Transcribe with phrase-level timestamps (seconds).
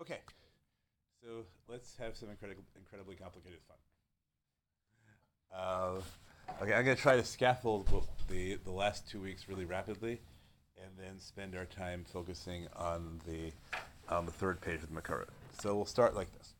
[0.00, 0.18] Okay,
[1.22, 3.76] so let's have some incredible, incredibly complicated fun.
[5.56, 6.00] Uh,
[6.62, 7.88] okay, I'm going to try to scaffold
[8.28, 10.20] the, the last two weeks really rapidly,
[10.76, 13.52] and then spend our time focusing on the
[14.08, 15.26] on the third page of the Makara.
[15.60, 16.54] So we'll start like this.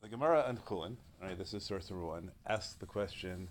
[0.00, 3.48] The Gemara on Chulin, all right, this is source number one, asks the question,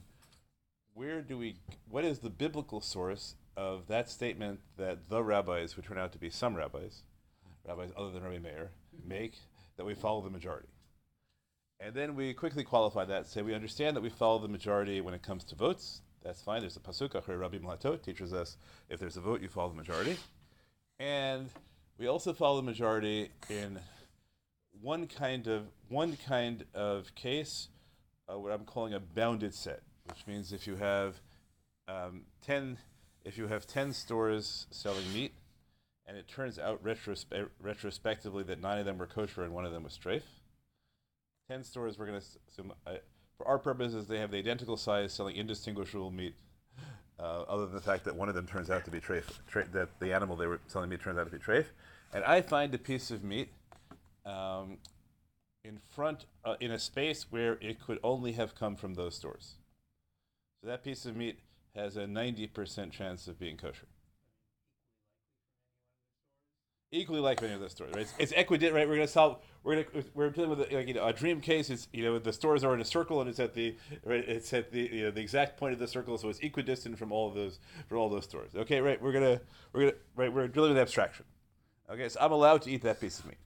[0.93, 1.57] where do we,
[1.89, 6.17] what is the biblical source of that statement that the rabbis, who turn out to
[6.17, 7.03] be some rabbis,
[7.67, 8.71] rabbis other than Rabbi Meir,
[9.05, 9.39] make
[9.77, 10.67] that we follow the majority?
[11.79, 15.13] And then we quickly qualify that, say we understand that we follow the majority when
[15.13, 16.01] it comes to votes.
[16.23, 16.61] That's fine.
[16.61, 18.57] There's a pasuk, Acharei rabim lehatot, teaches us
[18.89, 20.17] if there's a vote, you follow the majority.
[20.99, 21.49] And
[21.97, 23.79] we also follow the majority in
[24.81, 27.67] one kind of one kind of case,
[28.31, 31.19] uh, what I'm calling a bounded set, which means if you have
[31.87, 32.77] um, ten,
[33.25, 35.33] if you have ten stores selling meat,
[36.05, 39.71] and it turns out retrospe- retrospectively that nine of them were kosher and one of
[39.71, 40.25] them was strafe.
[41.49, 42.95] Ten stores, we're going to assume, uh,
[43.37, 46.35] for our purposes, they have the identical size, selling indistinguishable meat.
[47.19, 49.67] Uh, other than the fact that one of them turns out to be trafe, tra-
[49.69, 51.67] that the animal they were selling me turns out to be trafe,
[52.11, 53.49] and I find a piece of meat
[54.25, 54.77] um,
[55.63, 59.55] in front, uh, in a space where it could only have come from those stores.
[60.61, 61.39] So that piece of meat
[61.75, 63.87] has a 90% chance of being kosher.
[66.95, 68.01] Equally like many of those stores, right?
[68.03, 68.87] It's, it's equidistant, right?
[68.87, 69.39] We're gonna solve.
[69.63, 71.71] We're gonna we're dealing with a, like you know a dream case.
[71.71, 74.23] It's you know the stores are in a circle and it's at the right.
[74.29, 77.11] It's at the you know the exact point of the circle, so it's equidistant from
[77.11, 77.57] all of those
[77.89, 78.51] from all those stores.
[78.55, 79.01] Okay, right?
[79.01, 79.41] We're gonna
[79.73, 80.31] we're gonna right.
[80.31, 81.25] We're dealing with abstraction.
[81.89, 83.39] Okay, so I'm allowed to eat that piece of meat.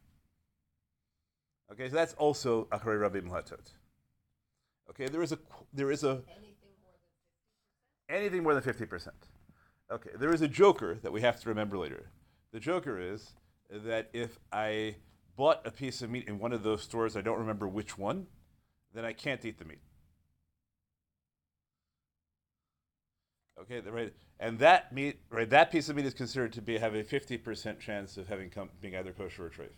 [1.72, 3.72] Okay, so that's also Acharei rabim lehatot.
[4.90, 5.40] Okay, there is a
[5.74, 6.22] there is a
[8.10, 9.30] anything more than fifty percent.
[9.90, 12.10] Okay, there is a joker that we have to remember later.
[12.54, 13.34] The joker is
[13.70, 14.96] that if I
[15.36, 18.28] bought a piece of meat in one of those stores, I don't remember which one,
[18.94, 19.80] then I can't eat the meat.
[23.60, 26.94] Okay, right, and that meat, right, that piece of meat is considered to be have
[26.94, 29.70] a fifty percent chance of having come, being either kosher or treif.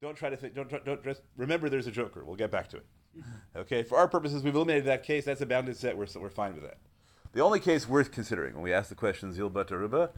[0.00, 0.54] Don't try to think.
[0.54, 1.68] Don't, don't, don't just remember.
[1.68, 2.24] There's a joker.
[2.24, 2.86] We'll get back to it.
[3.56, 3.82] Okay.
[3.82, 5.24] For our purposes, we've eliminated that case.
[5.24, 5.96] That's a bounded set.
[5.96, 6.78] We're we're fine with that.
[7.32, 10.10] The only case worth considering when we ask the question zil basar ruba,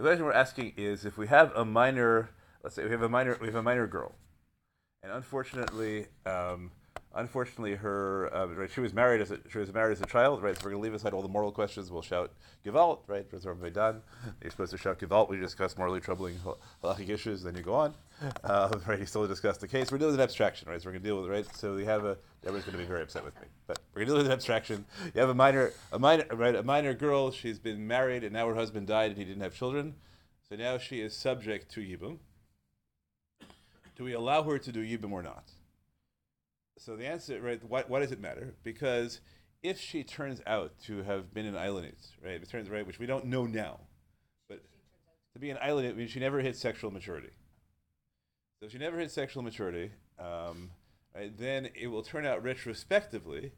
[0.00, 2.30] the question we're asking is if we have a minor,
[2.62, 4.14] let's say we have a minor, we have a minor girl,
[5.02, 6.70] and unfortunately, um,
[7.14, 10.42] unfortunately, her uh, right, she was married as a, she was married as a child,
[10.42, 10.56] right?
[10.56, 11.90] So we're going to leave aside all the moral questions.
[11.90, 12.32] We'll shout
[12.64, 13.26] Gevalt, right?
[13.68, 14.00] done.
[14.40, 15.28] You're supposed to shout Gevalt.
[15.28, 16.36] We discuss morally troubling
[16.82, 17.42] halachic issues.
[17.42, 17.92] Then you go on,
[18.44, 18.98] uh, right?
[18.98, 19.90] You still discuss the case.
[19.90, 20.80] We're dealing with an abstraction, right?
[20.80, 21.56] So we're going to deal with it, right?
[21.56, 22.16] So we have a.
[22.42, 24.32] Everyone's going to be very upset with me, but we're going to deal with an
[24.32, 24.84] abstraction.
[25.14, 26.54] You have a minor, a minor, right?
[26.54, 27.30] A minor girl.
[27.30, 29.94] She's been married, and now her husband died, and he didn't have children.
[30.48, 32.18] So now she is subject to yibum.
[33.96, 35.50] Do we allow her to do yibum or not?
[36.78, 37.60] So the answer, right?
[37.62, 38.54] Why, why does it matter?
[38.64, 39.20] Because
[39.62, 42.42] if she turns out to have been an aylonit, right?
[42.42, 43.80] It turns right, which we don't know now,
[44.48, 44.62] but
[45.34, 47.30] to be an aylonit means she never hit sexual maturity.
[48.60, 50.70] So if she never hit sexual maturity, um,
[51.14, 53.52] right, then it will turn out retrospectively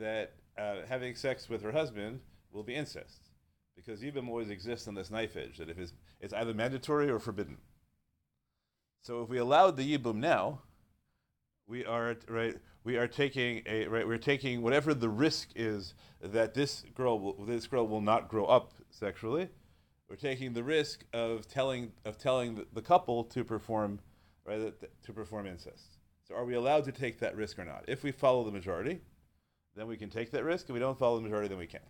[0.00, 2.20] that uh, having sex with her husband
[2.50, 3.28] will be incest,
[3.76, 7.18] because Yibam always exists on this knife edge that if it's, it's either mandatory or
[7.18, 7.58] forbidden.
[9.02, 10.62] So if we allowed the Yibum now,
[11.66, 12.56] we are right.
[12.84, 14.06] We are taking a right.
[14.06, 18.46] We're taking whatever the risk is that this girl will, this girl will not grow
[18.46, 19.48] up sexually.
[20.08, 24.00] We're taking the risk of telling of telling the couple to perform
[24.44, 24.72] right
[25.04, 25.98] to perform incest.
[26.26, 27.84] So are we allowed to take that risk or not?
[27.88, 29.00] If we follow the majority,
[29.76, 30.66] then we can take that risk.
[30.68, 31.84] If we don't follow the majority, then we can't.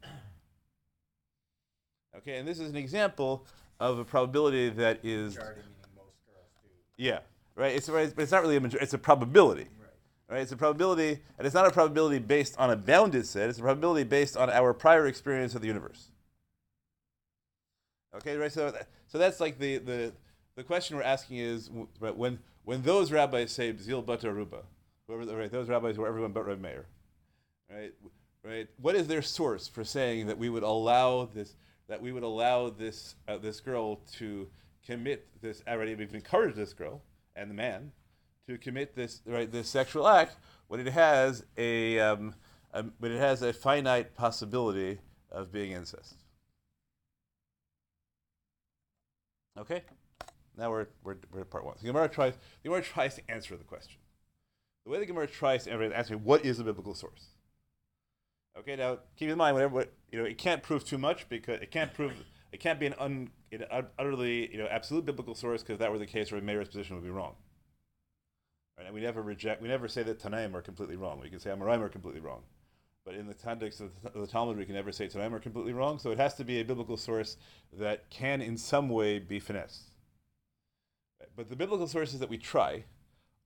[2.17, 3.47] Okay, and this is an example
[3.81, 5.35] of a probability that is.
[5.35, 6.69] Majority meaning most girls do.
[7.03, 7.21] Yeah,
[7.57, 7.75] right.
[7.75, 8.85] It's right, but it's not really a majority.
[8.85, 9.69] It's a probability.
[9.79, 9.89] Right.
[10.29, 10.43] Right.
[10.43, 13.49] It's a probability, and it's not a probability based on a bounded set.
[13.49, 16.11] It's a probability based on our prior experience of the universe.
[18.15, 18.53] Okay, right.
[18.53, 18.75] So,
[19.09, 20.13] so that's like the the
[20.57, 24.63] the question we're asking is when when those rabbis say zil basar ruba,
[25.09, 26.87] right, those rabbis were everyone but Reb Meir,
[27.71, 27.93] right,
[28.45, 28.69] right.
[28.81, 31.55] What is their source for saying that we would allow this
[31.89, 34.49] that we would allow this uh, this girl to
[34.87, 37.03] commit this already we've encouraged this girl
[37.37, 37.93] and the man
[38.49, 40.37] to commit this right this sexual act
[40.73, 42.35] when it has a, um,
[42.73, 44.99] a when it has a finite possibility
[45.31, 46.15] of being incest.
[49.59, 49.83] Okay,
[50.63, 51.75] now we're, we're, we're at part one.
[51.81, 53.99] The Gemara tries the Gemara tries to answer the question.
[54.85, 57.27] The way the Gemara tries to answer what is a biblical source.
[58.59, 61.71] Okay, now keep in mind whatever you know it can't prove too much because it
[61.71, 62.13] can't prove
[62.53, 63.31] it can't be an un,
[63.99, 66.97] utterly, you know, absolute biblical source, because if that were the case, Rabbi Meir's position
[66.97, 67.35] would be wrong.
[68.77, 68.87] Right?
[68.87, 71.19] And we never reject, we never say that Tanaim are completely wrong.
[71.21, 72.43] We can say Amoraim are completely wrong.
[73.05, 75.99] But in the context of the Talmud, we can never say Tanaim are completely wrong.
[75.99, 77.39] So it has to be a biblical source
[77.73, 79.92] that can, in some way, be finessed.
[81.37, 82.85] But the biblical sources that we try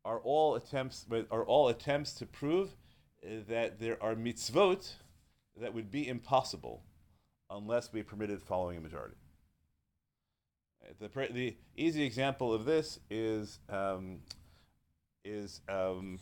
[0.05, 2.77] are all attempts are all attempts to prove
[3.25, 4.93] uh, that there are mitzvot
[5.61, 6.83] that would be impossible
[7.51, 9.17] unless we permitted following a majority.
[10.83, 14.19] Uh, the, the easy example of this is um,
[15.25, 16.19] is um,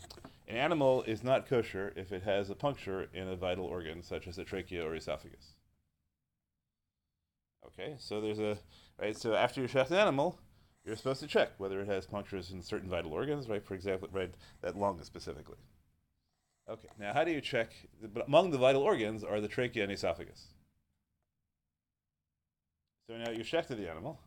[0.49, 4.26] an animal is not kosher if it has a puncture in a vital organ such
[4.26, 5.55] as a trachea or esophagus.
[7.67, 8.58] Okay, so there's a
[9.00, 9.17] right.
[9.17, 10.38] So after you shech an animal,
[10.84, 13.64] you're supposed to check whether it has punctures in certain vital organs, right?
[13.64, 15.56] For example, right, that lung specifically.
[16.69, 17.72] Okay, now how do you check?
[18.12, 20.48] But among the vital organs are the trachea and esophagus.
[23.08, 24.19] So now you check the animal,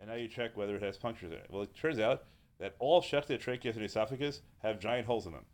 [0.00, 1.46] and now you check whether it has punctures in it.
[1.48, 2.24] Well, it turns out
[2.58, 5.44] that all shechted tracheas and esophagus have giant holes in them.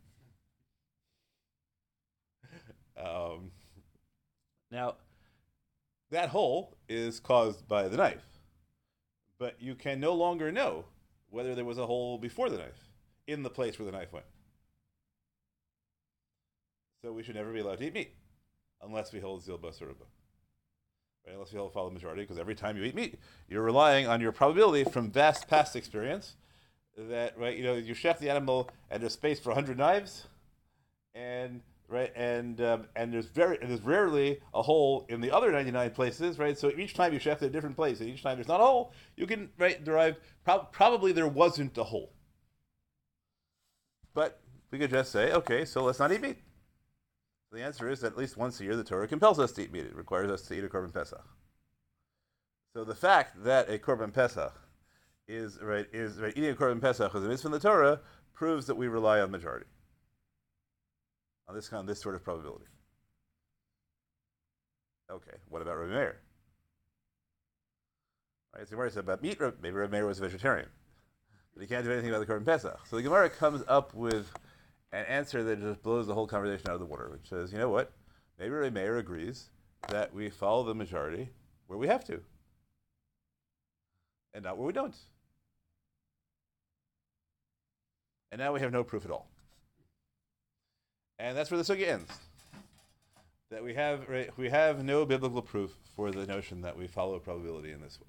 [2.97, 3.51] um,
[4.71, 4.95] now,
[6.11, 8.34] that hole is caused by the knife
[9.37, 10.85] but you can no longer know
[11.29, 12.89] whether there was a hole before the knife
[13.27, 14.25] in the place where the knife went.
[17.01, 18.13] So we should never be allowed to eat meat
[18.81, 20.07] unless we hold zil basaruba.
[21.25, 21.33] Right?
[21.33, 24.31] Unless we hold follow majority, because every time you eat meat, you're relying on your
[24.31, 26.35] probability from vast past experience
[26.97, 30.27] that right, you know, you chef the animal and there's space for hundred knives,
[31.13, 31.61] and
[31.95, 32.11] right?
[32.15, 36.57] And um, and there's very there's rarely a hole in the other 99 places, right?
[36.57, 38.65] So each time you chef at a different place, and each time there's not a
[38.65, 42.11] hole, you can right derive pro- probably there wasn't a hole.
[44.13, 46.37] But we could just say, okay, so let's not eat meat.
[47.51, 49.71] The answer is that at least once a year the Torah compels us to eat
[49.71, 49.85] meat.
[49.85, 51.25] It requires us to eat a korban pesach.
[52.73, 54.53] So the fact that a korban pesach
[55.27, 58.01] is right is right eating a korban pesach is a mitzvah in the Torah
[58.33, 59.65] proves that we rely on majority
[61.47, 62.65] on this kind of this sort of probability.
[65.11, 66.17] Okay, what about Rabbi Meir?
[68.55, 69.39] Right, so Gemara said about meat.
[69.61, 70.67] Maybe Rabbi Meir was a vegetarian,
[71.53, 72.79] but he can't do anything about the Korban Pesach.
[72.89, 74.31] So the Gemara comes up with
[74.91, 77.59] an answer that just blows the whole conversation out of the water, which says, you
[77.59, 77.91] know what?
[78.39, 79.49] Maybe Rabbi Meir agrees
[79.89, 81.29] that we follow the majority
[81.67, 82.21] where we have to,
[84.33, 84.95] and not where we don't.
[88.31, 89.29] And now we have no proof at all.
[91.19, 92.11] And that's where the sugya ends.
[93.51, 97.19] That we have right, we have no biblical proof for the notion that we follow
[97.19, 98.07] probability in this way.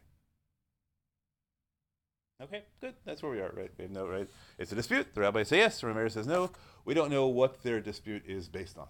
[2.43, 2.95] Okay, good.
[3.05, 3.71] That's where we are, right?
[3.79, 4.29] We have no right.
[4.59, 5.15] It's a dispute.
[5.15, 5.81] The rabbi says yes.
[5.81, 6.51] The Rameir says no.
[6.85, 8.89] We don't know what their dispute is based on.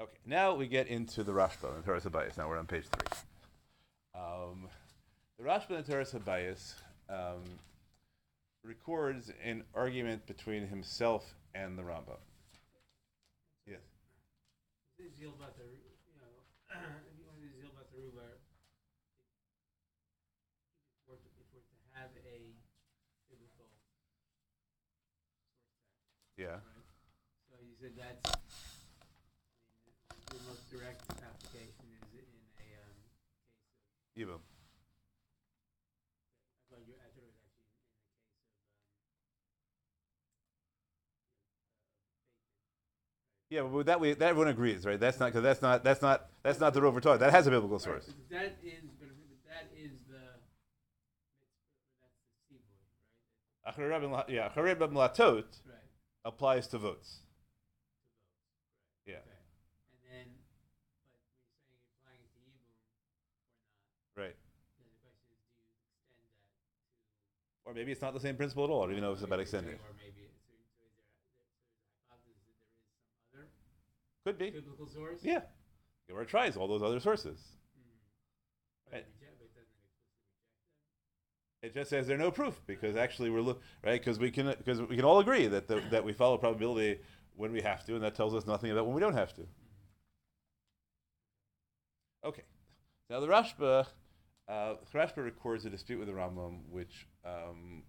[0.00, 2.38] Okay, now we get into the Rashba and Habayis.
[2.38, 3.18] Now we're on page three.
[4.14, 4.68] Um,
[5.38, 6.74] the Rashba and Habayis
[7.10, 7.42] um,
[8.64, 12.18] records an argument between himself and the Rambam.
[13.66, 13.80] Yes.
[15.18, 16.42] Zeal about the, you know,
[17.08, 18.38] if you want to zeal about the ruler,
[20.98, 22.38] if we're to, if we're to have a
[23.30, 24.10] biblical source text,
[26.36, 26.58] Yeah.
[26.58, 26.90] right?
[27.48, 28.42] So you said that's, I
[29.86, 29.94] mean, the,
[30.34, 32.26] the most direct application is in
[32.58, 32.98] a um,
[34.12, 34.28] case of.
[34.28, 34.42] Yibum.
[34.42, 34.44] I
[36.68, 38.26] thought you, I thought it was actually in, in the case
[42.50, 42.58] of.
[43.32, 45.00] Um, Yeah, but that we that everyone agrees, right?
[45.00, 47.16] That's not because that's not that's not that's not the Rover Torah.
[47.16, 48.06] That has a biblical source.
[48.08, 49.08] Right, but that is, but
[49.48, 50.20] that is the,
[52.02, 52.76] that's the seaboard,
[53.64, 53.74] right?
[53.74, 55.76] Acharei ben La- Yeah, Acharei ben Latot Right.
[56.26, 57.20] applies to votes.
[59.06, 59.14] Yeah.
[59.16, 59.24] Okay.
[59.24, 64.36] And then, but you're saying applying it to Yibum or not, Right.
[64.36, 66.60] the question is, do you extend that to?
[67.64, 68.82] Or maybe it's not the same principle at all.
[68.84, 69.80] I don't even know if it's about extending.
[69.80, 70.92] Or maybe, it's- so, so is there,
[71.40, 74.50] so is the hypothesis that there is some other Could be.
[74.50, 75.20] biblical source?
[75.22, 75.40] Yeah.
[76.06, 77.38] Gemara tries all those other sources.
[77.78, 78.92] Mhm.
[78.92, 79.00] Right.
[79.00, 80.52] it reject, but it doesn't explicitly reject
[81.62, 81.68] them.
[81.70, 84.82] It just says there's no proof because actually we're look right because we can because
[84.82, 87.00] we can all agree that the, that we follow probability
[87.36, 89.46] when we have to, and that tells us nothing about when we don't have to.
[92.22, 92.44] Okay,
[93.08, 93.86] now the Rashba,
[94.46, 97.82] uh, the Rashba records a dispute with the Rambam, which um,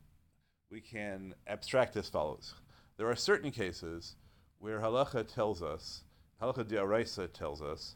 [0.72, 2.53] we can abstract as follows:
[2.96, 4.15] There are certain cases
[4.60, 6.03] where halacha tells us,
[6.41, 7.96] halacha diaraisa tells us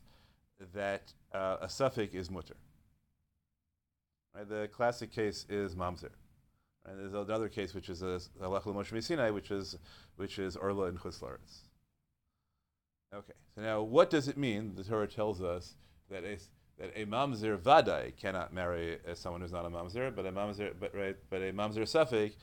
[0.74, 2.56] that uh, a suffix is mutter.
[4.36, 6.10] Right, the classic case is mamzer.
[6.86, 9.78] Right, there's another case which is a halacha l'moshe Sinai, which is
[10.16, 11.60] which is orla and chutz la'aretz.
[13.14, 14.74] Okay, so now what does it mean?
[14.76, 15.76] The Torah tells us
[16.10, 16.38] that a,
[16.80, 20.74] that a mamzer vadai cannot marry uh, someone who's not a mamzer, but a mamzer,
[20.80, 22.34] but right, but a mamzer safek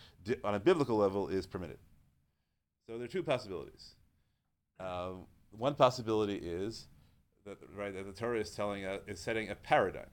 [0.45, 1.79] on a biblical level is permitted.
[2.87, 3.95] So there are two possibilities.
[4.79, 5.13] Uh,
[5.51, 6.87] one possibility is
[7.45, 10.11] that right that the Torah is telling us is setting a paradigm.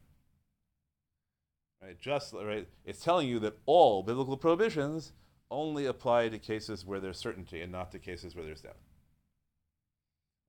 [1.81, 5.13] Right, just right, it's telling you that all biblical prohibitions
[5.51, 8.77] only apply to cases where there's certainty and not to cases where there's doubt.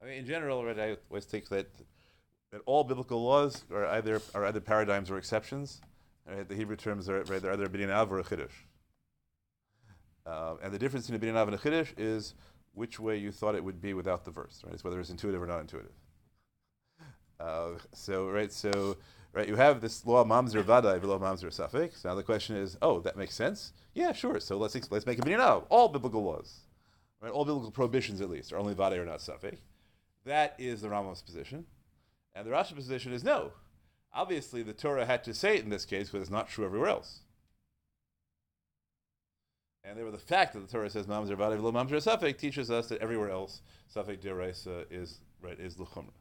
[0.02, 1.68] I mean, in general, right, I always take that
[2.50, 5.80] that all biblical laws are either are either paradigms or exceptions.
[6.26, 6.48] Right?
[6.48, 8.64] The Hebrew terms are right, they're either a or a chiddush.
[10.26, 12.34] Uh, and the difference between a and a chiddush is
[12.78, 14.62] which way you thought it would be without the verse.
[14.64, 14.72] Right?
[14.72, 15.92] It's whether it's intuitive or not intuitive.
[17.40, 18.96] Uh, so right, so
[19.32, 21.96] right, you have this law mamzer vadai below mamzer safek.
[21.96, 23.72] So now the question is, oh, that makes sense.
[23.94, 24.40] Yeah, sure.
[24.40, 25.64] So let's let's make a binyan av.
[25.68, 26.60] All biblical laws,
[27.20, 27.30] right?
[27.30, 29.58] All biblical prohibitions at least are only vadai or not safek.
[30.24, 31.66] That is the Rambam's position.
[32.34, 33.52] And the Rashi position is no.
[34.12, 36.90] Obviously, the Torah had to say it in this case because it's not true everywhere
[36.90, 37.20] else.
[39.88, 42.88] And therefore, the fact that the Torah says Mamzer Badav Lo Mamzer Safek teaches us
[42.88, 43.62] that everywhere else
[43.94, 46.12] Safek Deraisa is right is Luchumra.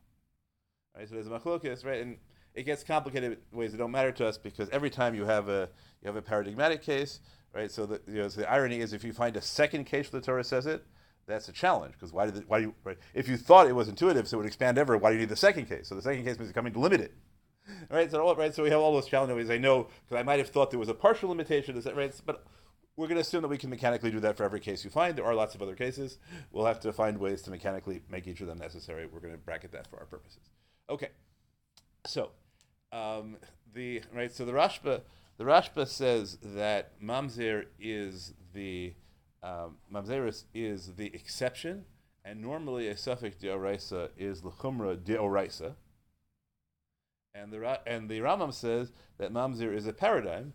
[0.96, 2.18] Right, so there's a machlokes, right, and
[2.56, 5.50] it gets complicated in ways that don't matter to us because every time you have
[5.50, 5.70] a
[6.02, 7.20] you have a paradigmatic case,
[7.54, 7.70] right?
[7.70, 10.22] So the you know, so the irony is if you find a second case where
[10.22, 10.86] the Torah says it,
[11.28, 12.98] that's a challenge because why did why do you right?
[13.14, 14.98] If you thought it was intuitive, so it would expand ever.
[14.98, 15.90] Why do you need the second case?
[15.90, 17.14] So the second case means coming to limit it,
[17.92, 18.10] right?
[18.10, 19.50] So right, so we have all those challenges.
[19.50, 22.14] I know because I might have thought there was a partial limitation, right?
[22.26, 22.46] But
[22.98, 25.16] we're going to assume that we can mechanically do that for every case you find.
[25.16, 26.18] There are lots of other cases.
[26.52, 29.06] We'll have to find ways to mechanically make each of them necessary.
[29.06, 30.50] We're going to bracket that for our purposes.
[30.90, 31.10] Okay,
[32.08, 32.32] so
[32.92, 33.38] um,
[33.74, 34.32] the right.
[34.34, 35.02] So the Rashba,
[35.38, 38.94] the Rashba says that mamzer is the
[39.44, 39.78] um,
[40.54, 41.86] is the exception,
[42.26, 45.76] and normally a safek deoraisa is lechumra deoraisa.
[47.36, 50.54] And the and the Rambam says that mamzer is a paradigm,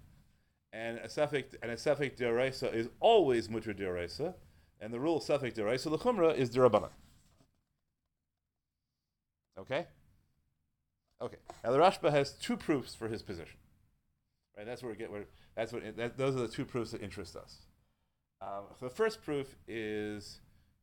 [0.73, 4.35] and a safek and a safek deoraisa is always mutra deoraisa,
[4.81, 6.91] and the rule safek deoraisa lechumra is derabana.
[9.59, 9.87] Okay.
[11.21, 11.37] Okay.
[11.63, 13.57] Now the Rashba has two proofs for his position.
[14.57, 14.67] Right.
[14.67, 15.25] That's where we get where.
[15.55, 15.97] That's what.
[15.97, 17.59] That, those are the two proofs that interest us.
[18.41, 20.41] Um, so the first proof is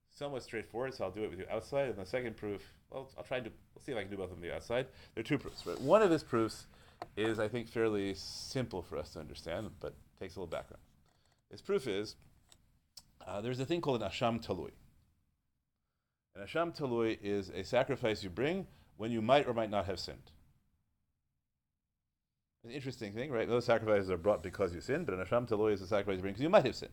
[0.10, 1.90] somewhat straightforward, so I'll do it with you outside.
[1.90, 4.18] And the second proof, well, I'll try and do, we'll see if I can do
[4.18, 4.88] both of them the outside.
[5.14, 5.66] There are two proofs.
[5.66, 5.80] Right?
[5.82, 6.68] One of his proofs
[7.16, 10.82] is, I think, fairly simple for us to understand, but takes a little background.
[11.52, 12.16] His proof is
[13.26, 14.72] uh, there's a thing called an asham talui.
[16.36, 20.00] An asham talui is a sacrifice you bring when you might or might not have
[20.00, 20.32] sinned.
[22.64, 23.48] An interesting thing, right?
[23.48, 26.22] Those sacrifices are brought because you sinned, but an asham talui is a sacrifice you
[26.22, 26.92] bring because you might have sinned.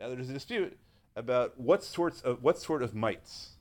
[0.00, 0.76] Now there's a dispute
[1.16, 3.52] about what sorts of what sort of mites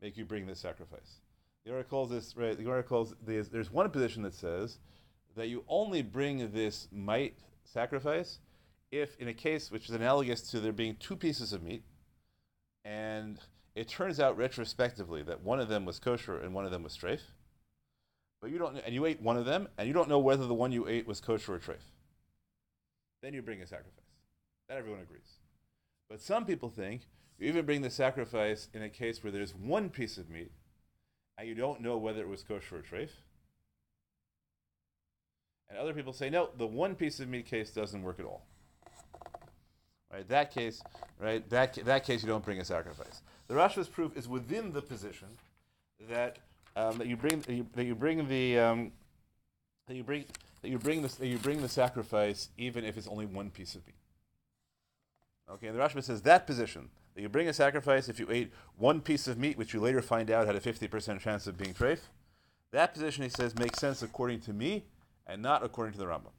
[0.00, 1.20] make you bring this sacrifice.
[1.64, 2.56] The Gemara calls this right.
[2.56, 4.78] The Gemara calls this, there's one position that says
[5.36, 8.38] that you only bring this mite sacrifice
[8.90, 11.82] if, in a case which is analogous to there being two pieces of meat,
[12.84, 13.38] and
[13.74, 16.96] it turns out retrospectively that one of them was kosher and one of them was
[16.96, 17.20] treif,
[18.40, 20.54] but you don't, and you ate one of them, and you don't know whether the
[20.54, 21.82] one you ate was kosher or treif.
[23.22, 23.92] Then you bring a sacrifice.
[24.68, 25.38] That everyone agrees.
[26.08, 27.02] But some people think
[27.38, 30.52] you even bring the sacrifice in a case where there's one piece of meat
[31.38, 33.10] and you don't know whether it was kosher or treif.
[35.68, 38.44] And other people say, no, the one piece of meat case doesn't work at all.
[40.12, 40.82] Right, that case,
[41.20, 43.22] right, that, that case you don't bring a sacrifice.
[43.48, 45.28] The Rashba's proof is within the position
[46.08, 46.38] that
[46.76, 48.92] um, that you bring that you, bring the um,
[49.88, 50.26] that you bring
[50.62, 53.74] that you bring the that you bring the sacrifice even if it's only one piece
[53.74, 53.96] of meat.
[55.50, 58.52] Okay, and the Rashba says that position, that you bring a sacrifice if you ate
[58.76, 61.72] one piece of meat, which you later find out had a 50% chance of being
[61.72, 62.00] treif,
[62.72, 64.84] that position, he says, makes sense according to me
[65.26, 66.32] and not according to the Rambam.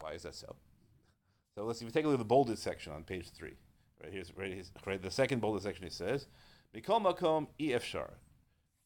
[0.00, 0.56] Why is that so?
[1.54, 3.54] So let's see, we take a look at the bolded section on page three.
[4.02, 5.84] Right here's right, here's, right the second bolded section.
[5.84, 6.26] He says,
[6.74, 8.10] "Mikol makom efshar."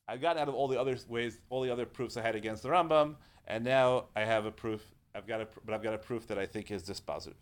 [0.06, 2.62] I got out of all the other ways, all the other proofs I had against
[2.62, 4.82] the Rambam, and now I have a proof
[5.14, 7.34] I've got a, but I've got a proof that I think is dispositive.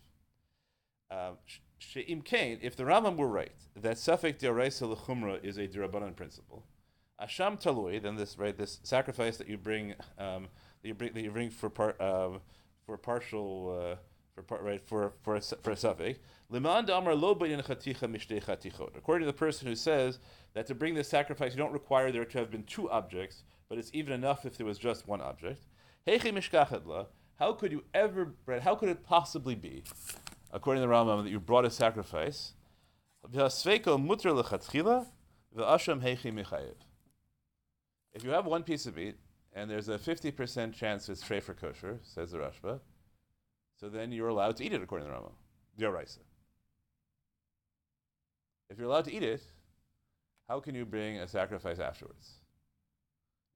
[1.11, 1.37] Um,
[1.79, 6.67] She'im Kain, if the Rambam were right that Safek Dioraisa Lechumra is a Dirabanan principle,
[7.21, 10.49] Asham Talui, then this right this sacrifice that you bring um,
[10.83, 12.41] that you bring that you bring for part um,
[12.87, 13.97] for partial uh,
[14.35, 16.19] for part right for for a, for a Safek
[16.51, 20.19] Liman Damar Lo According to the person who says
[20.55, 23.79] that to bring this sacrifice you don't require there to have been two objects, but
[23.79, 25.67] it's even enough if there was just one object.
[26.07, 27.07] Mishkachadla.
[27.39, 29.85] How could you ever, how could it possibly be,
[30.53, 32.55] according to the Rambam, that you brought a sacrifice?
[38.15, 39.17] If you have one piece of meat
[39.53, 42.81] and there's a 50% chance it's for kosher, says the Rashba,
[43.79, 45.31] so then you're allowed to eat it according to the Rama.
[45.79, 46.19] Yoraisa.
[48.71, 49.43] If you're allowed to eat it,
[50.49, 52.35] how can you bring a sacrifice afterwards?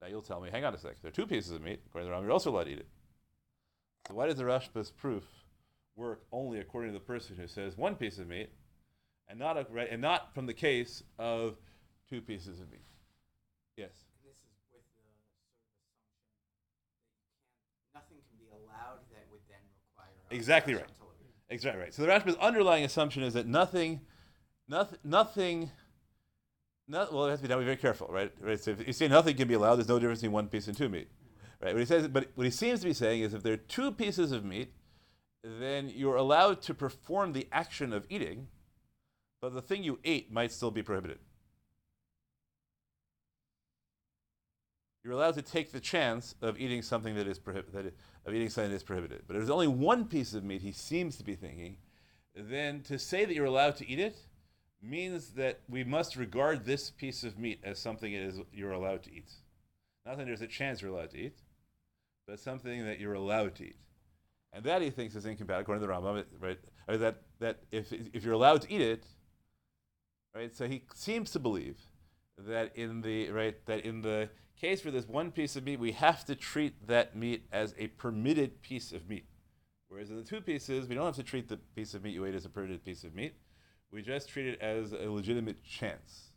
[0.01, 2.07] Now you'll tell me, hang on a sec, there are two pieces of meat, according
[2.07, 2.87] to the Rama, you're also allowed to eat it.
[4.07, 5.23] So why does the Rashba's proof
[5.95, 8.49] work only according to the person who says one piece of meat,
[9.29, 11.55] and not a, and not from the case of
[12.09, 12.83] two pieces of meat?
[13.77, 14.03] Yes.
[14.19, 17.39] And this is with the sort of assumption that you
[17.95, 20.11] can't, nothing can be allowed that would then require.
[20.19, 20.89] a Exactly right.
[21.49, 21.93] Exactly right.
[21.93, 24.01] So the Rashba's underlying assumption is that nothing,
[24.67, 25.71] nothing, nothing.
[26.87, 27.59] Not, well, it has to be done.
[27.59, 28.31] Be very careful, right?
[28.41, 28.61] Right.
[28.61, 30.75] So if you say nothing can be allowed, there's no difference between one piece and
[30.75, 31.07] two meat,
[31.61, 31.73] right?
[31.73, 33.91] What he says, but what he seems to be saying is, if there are two
[33.91, 34.73] pieces of meat,
[35.43, 38.47] then you're allowed to perform the action of eating,
[39.41, 41.19] but the thing you ate might still be prohibited.
[45.03, 47.93] You're allowed to take the chance of eating something that is prohib- that is,
[48.25, 49.23] of eating something that is prohibited.
[49.27, 51.77] But if there's only one piece of meat, he seems to be thinking,
[52.35, 54.17] then to say that you're allowed to eat it
[54.81, 59.03] means that we must regard this piece of meat as something that is you're allowed
[59.03, 59.31] to eat.
[60.05, 61.37] Not that there's a chance you're allowed to eat,
[62.27, 63.77] but something that you're allowed to eat.
[64.53, 66.59] And that he thinks is incompatible, according to the Rambam, right?
[66.87, 69.05] Or that, that if, if you're allowed to eat it,
[70.35, 70.55] right?
[70.55, 71.79] So he seems to believe
[72.37, 74.27] that in the right that in the
[74.59, 77.87] case for this one piece of meat, we have to treat that meat as a
[77.87, 79.25] permitted piece of meat.
[79.89, 82.25] Whereas in the two pieces, we don't have to treat the piece of meat you
[82.25, 83.35] ate as a permitted piece of meat.
[83.91, 86.31] We just treat it as a legitimate chance.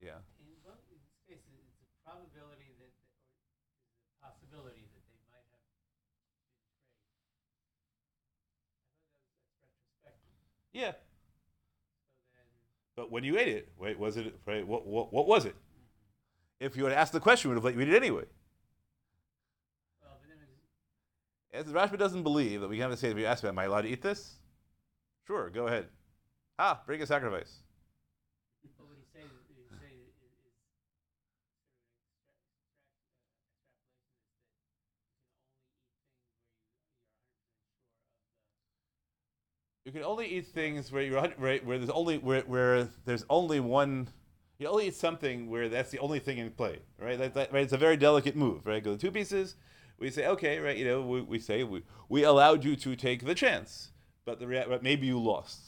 [0.00, 0.16] Yeah.
[0.40, 5.44] In both, in this case, it- it's a probability that, or possibility that they might
[5.44, 5.92] have been trade.
[5.92, 7.20] I thought
[8.08, 10.40] that was, that's retrospective.
[10.72, 10.92] Yeah.
[10.92, 12.48] So then,
[12.96, 14.66] But when you ate it, wait, was it right?
[14.66, 15.56] What, what, what was it?
[16.60, 18.24] If you had asked the question, we would have let you eat it anyway.
[20.02, 23.10] well, but then it's, As the Rashba doesn't believe that we can have to say,
[23.10, 24.36] if you ask me, am I allowed to eat this?
[25.26, 25.86] Sure, go ahead.
[26.58, 27.58] Ah, bring a sacrifice.
[28.62, 30.50] you can only eat things where you're 100% sure of the
[39.84, 43.24] You can only eat things where you're hun- right, where there's only where, where there's
[43.28, 44.08] only one.
[44.58, 47.18] You only eat something where that's the only thing in play, right?
[47.18, 47.64] That, that, right?
[47.64, 48.82] It's a very delicate move, right?
[48.82, 49.56] Go the two pieces.
[49.98, 50.76] We say, okay, right?
[50.76, 53.90] You know, we, we say we, we allowed you to take the chance,
[54.24, 55.60] but the rea- but maybe you lost.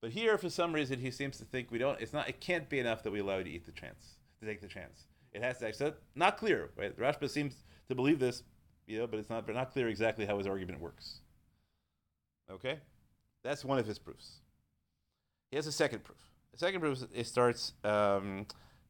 [0.00, 2.00] But here, for some reason, he seems to think we don't.
[2.00, 2.28] It's not.
[2.28, 4.68] It can't be enough that we allow you to eat the chance, to take the
[4.68, 5.06] chance.
[5.32, 5.68] It has to.
[5.68, 6.96] Actually, not clear, right?
[6.98, 7.56] Rashba seems
[7.88, 8.42] to believe this,
[8.86, 9.44] you know, but it's not.
[9.44, 11.20] But not clear exactly how his argument works.
[12.50, 12.78] Okay,
[13.42, 14.38] that's one of his proofs.
[15.50, 16.27] He has a second proof.
[16.58, 18.44] Second proof it starts um,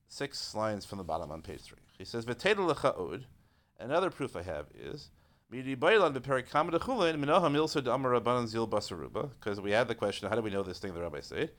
[0.09, 1.77] six lines from the bottom on page three.
[1.99, 3.25] He says, "V'tedel lechaod."
[3.79, 5.11] Another proof I have is
[5.51, 5.67] because
[9.61, 11.51] we had the question, how do we know this thing the rabbi said?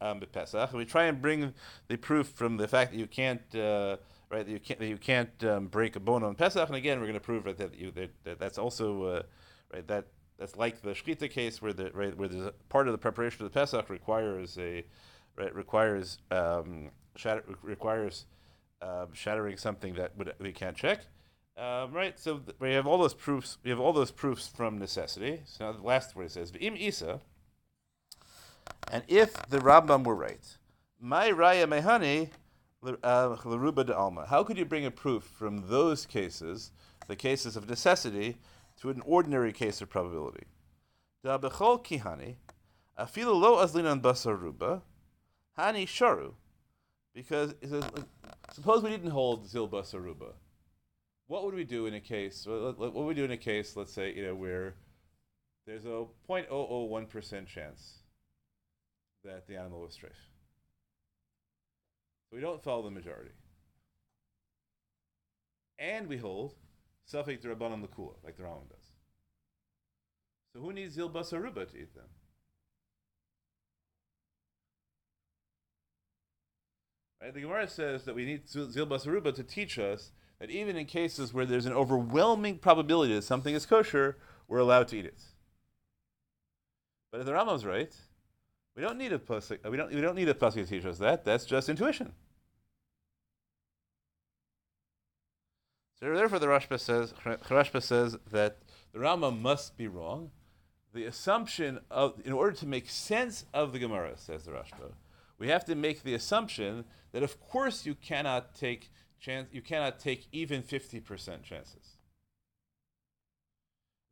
[0.00, 0.20] um,
[0.74, 1.54] We try and bring
[1.88, 3.96] the proof from the fact that you can't, uh,
[4.30, 4.44] right?
[4.44, 7.06] That you can't, that you can't um, break a bone on Pesach, and again, we're
[7.06, 9.22] going to prove right, that, you, that, that that's also uh,
[9.72, 10.04] right that
[10.38, 13.52] that's like the shechita case where the right where the part of the preparation of
[13.52, 14.84] the Pesach requires a
[15.36, 18.26] right requires um, shatter, requires
[18.82, 21.06] um, shattering something that would, we can't check.
[21.56, 23.56] Um, right, so th- we have all those proofs.
[23.64, 25.40] We have all those proofs from necessity.
[25.46, 27.20] So now the last word it says, "V'im isa,"
[28.92, 30.56] and if the Rambam were right,
[31.00, 32.30] my raya mehani
[32.82, 34.26] leruba de alma.
[34.26, 36.72] How could you bring a proof from those cases,
[37.08, 38.36] the cases of necessity,
[38.80, 40.46] to an ordinary case of probability?
[41.24, 42.36] Da bechol kihani,
[42.98, 44.82] afilu lo azlinan basar ruba,
[45.58, 46.34] hani sharu,
[47.14, 47.84] because says,
[48.52, 50.34] suppose we didn't hold zil basar ruba
[51.28, 52.46] what would we do in a case?
[52.46, 54.74] What would we do in a case, let's say, you know, where
[55.66, 57.98] there's a 0.001% chance
[59.24, 60.12] that the animal was strafe.
[62.32, 63.32] We don't follow the majority.
[65.78, 66.54] And we hold
[67.06, 68.92] suffix rabbanon lakula, like the Rambam does.
[70.52, 72.04] So who needs zil basaruba to eat them?
[77.22, 77.32] Right?
[77.32, 81.32] The Gemara says that we need zil basaruba to teach us that even in cases
[81.32, 85.22] where there's an overwhelming probability that something is kosher, we're allowed to eat it.
[87.10, 87.94] But if the Rambam's right,
[88.76, 89.68] we don't need a pasuk.
[89.70, 89.92] We don't.
[89.92, 91.24] We don't need a to teach us that.
[91.24, 92.12] That's just intuition.
[95.98, 98.58] So therefore, the Rashba says, Rashba says that
[98.92, 100.30] the Rama must be wrong.
[100.92, 104.92] The assumption of, in order to make sense of the Gemara, says the Rashba,
[105.38, 109.98] we have to make the assumption that of course you cannot take chance you cannot
[109.98, 111.96] take even 50% chances.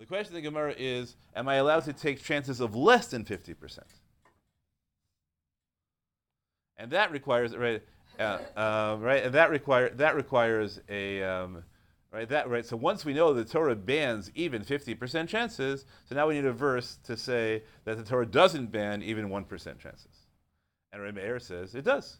[0.00, 3.24] The question of the Gemara is, am I allowed to take chances of less than
[3.24, 3.78] 50%?
[6.76, 7.82] And that requires right,
[8.18, 11.62] uh, uh, right, and that require that requires a um,
[12.14, 12.64] right that right.
[12.64, 16.52] So once we know the Torah bans even 50% chances, so now we need a
[16.52, 20.26] verse to say that the Torah doesn't ban even 1% chances.
[20.92, 22.18] And Rabbi Meir says it does.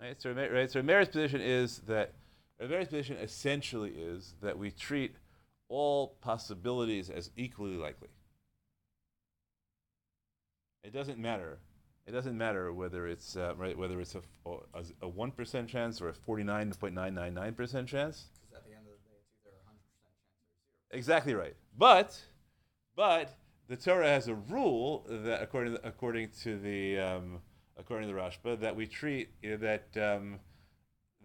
[0.00, 2.12] Right, so, right, so Meir's position is that
[2.60, 5.16] Meir's position essentially is that we treat
[5.68, 8.08] all possibilities as equally likely.
[10.84, 11.58] It doesn't matter.
[12.08, 14.22] It doesn't matter whether it's uh, right whether it's a
[15.02, 18.28] a one percent chance or a forty nine point nine nine nine percent chance.
[18.40, 20.98] Because at the end of the day, it's either a hundred percent chance or zero.
[20.98, 21.54] Exactly right.
[21.76, 22.18] But
[22.96, 23.36] but
[23.68, 27.42] the Torah has a rule that according to, according to the um,
[27.76, 30.40] according to the Rashba that we treat you know, that um,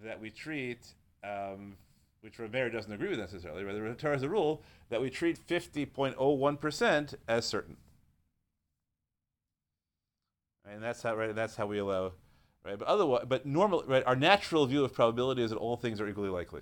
[0.03, 0.85] that we treat
[1.23, 1.77] um,
[2.19, 3.63] which Rameir doesn't agree with necessarily.
[3.63, 7.45] Rather, the Torah has a rule that we treat fifty point oh one percent as
[7.45, 7.77] certain.
[10.65, 10.75] Right?
[10.75, 11.35] And that's how right.
[11.35, 12.13] That's how we allow,
[12.65, 12.77] right?
[12.77, 14.03] But otherwise, but normal, right?
[14.05, 16.61] Our natural view of probability is that all things are equally likely.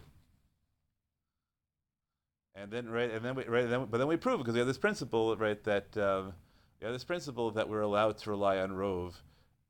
[2.56, 4.60] And then right, and then we right, then, but then we prove it because we
[4.60, 5.64] have this principle, right?
[5.64, 6.34] That um,
[6.80, 9.22] we have this principle that we're allowed to rely on rove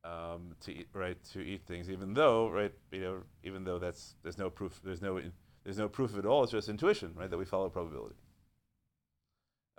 [0.03, 4.15] um, to eat, right to eat things, even though right, you know, even though that's
[4.23, 5.21] there's no proof, there's no
[5.63, 6.43] there's no proof of it all.
[6.43, 7.29] It's just intuition, right?
[7.29, 8.15] That we follow probability.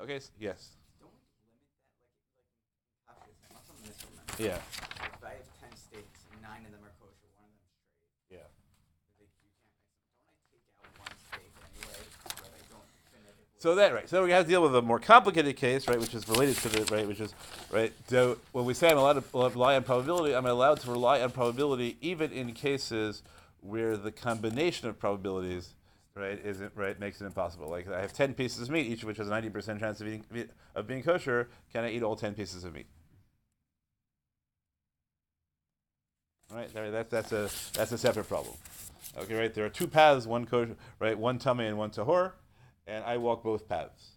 [0.01, 0.21] Okay.
[0.21, 0.77] So, yes.
[1.01, 3.83] Don't we limit that like like in Kafka's?
[3.83, 4.22] Unless I'm misremembering.
[4.39, 4.57] Yeah.
[4.57, 8.41] If I have ten steaks and nine of them are kosher, one of them straight.
[8.41, 8.49] Yeah.
[9.21, 10.11] They, you can't mix them.
[10.25, 13.45] Don't I take out one steak anyway, so that I don't definitively?
[13.59, 14.09] So that right.
[14.09, 16.69] So we have to deal with a more complicated case, right, which is related to
[16.71, 17.35] the right, which is
[17.71, 17.93] right.
[18.09, 21.31] So when we say I'm allowed to rely on probability, I'm allowed to rely on
[21.31, 23.23] probability even in cases
[23.61, 25.75] where the combination of probabilities,
[26.17, 27.69] right, isn't right makes it impossible.
[27.69, 30.01] Like I have ten pieces of meat, each of which has a ninety percent chance
[30.01, 30.25] of eating
[30.75, 31.49] of being kosher.
[31.73, 32.87] Can I eat all ten pieces of meat?
[36.55, 38.57] Right, there- that's that's a that's a separate problem.
[39.19, 39.53] Okay, right.
[39.55, 42.33] There are two paths, one kosher, right, one tamei and one tahor,
[42.87, 44.13] and I walk both paths.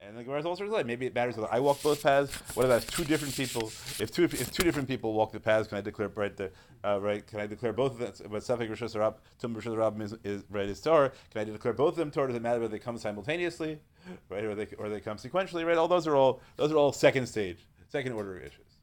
[0.00, 2.34] And the Gemara also like maybe it matters whether I walk both paths.
[2.54, 3.68] What if two different people?
[3.98, 6.52] If two if two different people walk the paths, can I declare right the
[6.84, 7.26] uh, right?
[7.26, 8.30] Can I declare both of them?
[8.30, 11.12] But Safek Rishus Rab, Tum Rishus is, is right is Torah.
[11.32, 12.28] Can I declare both of them Torah?
[12.28, 13.80] Does it matter whether they come simultaneously,
[14.28, 15.78] right, or they or they come sequentially, right?
[15.78, 17.58] All those are all those are all second stage,
[17.88, 18.76] second order issues.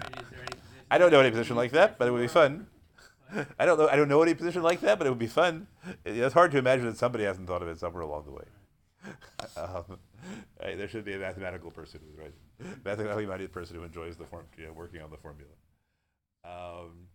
[0.01, 0.61] any position?
[0.91, 2.67] I don't know any position like that, but it would be fun.
[3.59, 3.89] I don't know.
[3.89, 5.67] I don't know any position like that, but it would be fun.
[6.07, 8.45] It's hard to imagine that somebody hasn't thought of it somewhere along the way.
[9.57, 9.99] Um,
[10.61, 12.35] right, there should be a mathematical person, right?
[12.85, 15.53] Mathematically minded person who enjoys the form, you know, working on the formula.
[16.45, 17.07] Um,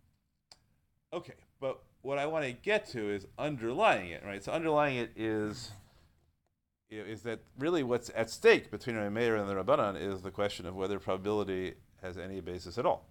[1.12, 4.42] okay, but what I want to get to is underlying it, right?
[4.42, 5.72] So underlying it is,
[6.92, 10.66] is that really what's at stake between the Meir and the Rabbanan is the question
[10.66, 13.08] of whether probability has any basis at all.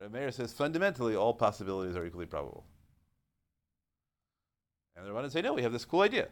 [0.00, 2.64] The Meir says fundamentally all possibilities are equally probable.
[4.96, 6.28] And the Rabbanan say, no, we have this cool idea.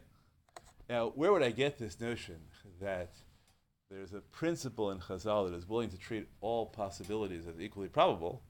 [0.90, 2.36] Now, where would I get this notion
[2.80, 3.14] that
[3.90, 8.42] there's a principle in Chazal that is willing to treat all possibilities as equally probable?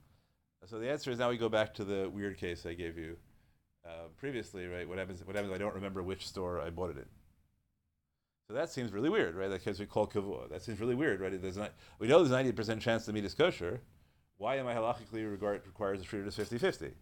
[0.66, 3.16] So the answer is now we go back to the weird case I gave you
[3.84, 4.88] uh, previously, right?
[4.88, 7.06] What happens, what happens I don't remember which store I bought it in?
[8.48, 9.62] So that seems really weird, right?
[9.62, 10.50] Case we call kavua.
[10.50, 11.40] That seems really weird, right?
[11.40, 13.80] There's not, we know there's a 90% chance the meat is kosher.
[14.36, 16.92] Why am I halachically regard, required to treat it as 50 50?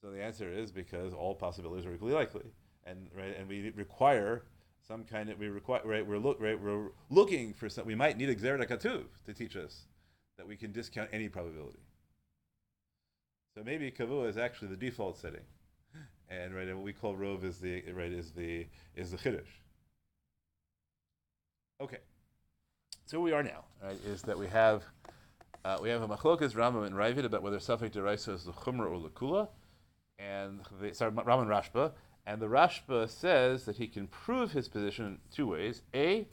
[0.00, 2.44] So the answer is because all possibilities are equally likely,
[2.84, 4.44] and right, and we require
[4.86, 6.06] some kind of we require right.
[6.06, 6.60] We're look right.
[6.60, 7.84] We're looking for some.
[7.84, 9.86] We might need a Gzeret HaKatuv to teach us
[10.36, 11.80] that we can discount any probability.
[13.58, 15.42] So maybe kavua is actually the default setting,
[16.28, 19.48] and right, and what we call rove is the right is the is the chiddush.
[21.80, 21.98] Okay,
[23.06, 24.84] so we are now right, is that we have
[25.64, 28.92] uh, we have a machlokas Rambam and Raavad about whether Safek Deraisa is the chumra
[28.92, 29.48] or the kula
[30.20, 31.90] and the, sorry, Raman Rashba,
[32.26, 35.82] and the Rashba says that he can prove his position in two ways.
[35.94, 36.28] A,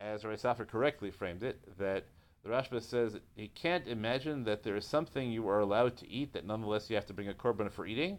[0.00, 2.06] as Rai Safar correctly framed it, that
[2.42, 6.32] the Rashba says he can't imagine that there is something you are allowed to eat
[6.32, 8.18] that nonetheless you have to bring a korban for eating,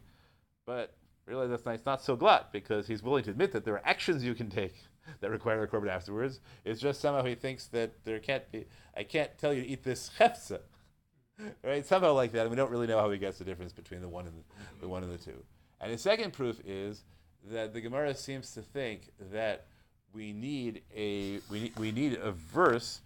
[0.66, 0.94] but
[1.26, 3.86] realize that's not, it's not so glad because he's willing to admit that there are
[3.86, 4.76] actions you can take
[5.22, 6.40] that require a korban afterwards.
[6.66, 8.66] It's just somehow he thinks that there can't be.
[8.96, 10.60] I can't tell you to eat this chefza,
[11.64, 11.86] right?
[11.86, 14.10] Somehow like that, and we don't really know how he gets the difference between the
[14.10, 15.44] one and the, the one and the two.
[15.80, 17.04] And the second proof is
[17.52, 19.66] that the Gemara seems to think that
[20.14, 23.02] we need a we we need a verse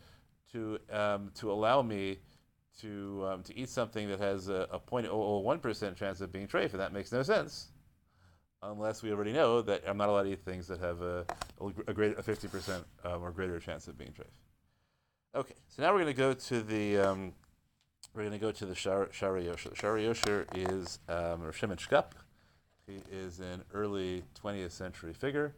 [0.56, 2.20] to um, to allow me
[2.82, 6.72] to um, to eat something that has a, a 0.001 percent chance of being treif,
[6.72, 7.70] and that makes no sense
[8.64, 11.26] unless we already know that I'm not allowed to eat things that have a,
[11.88, 14.26] a, greater, a 50% um, or greater chance of being treif.
[15.36, 17.34] Okay, so now we're going to go to the um,
[18.14, 19.74] we're going to go to the Shaarei Yosher.
[19.74, 22.12] Shaarei Yosher is um, Rav Shimon Shkop.
[22.88, 25.56] He is an early 20th century figure,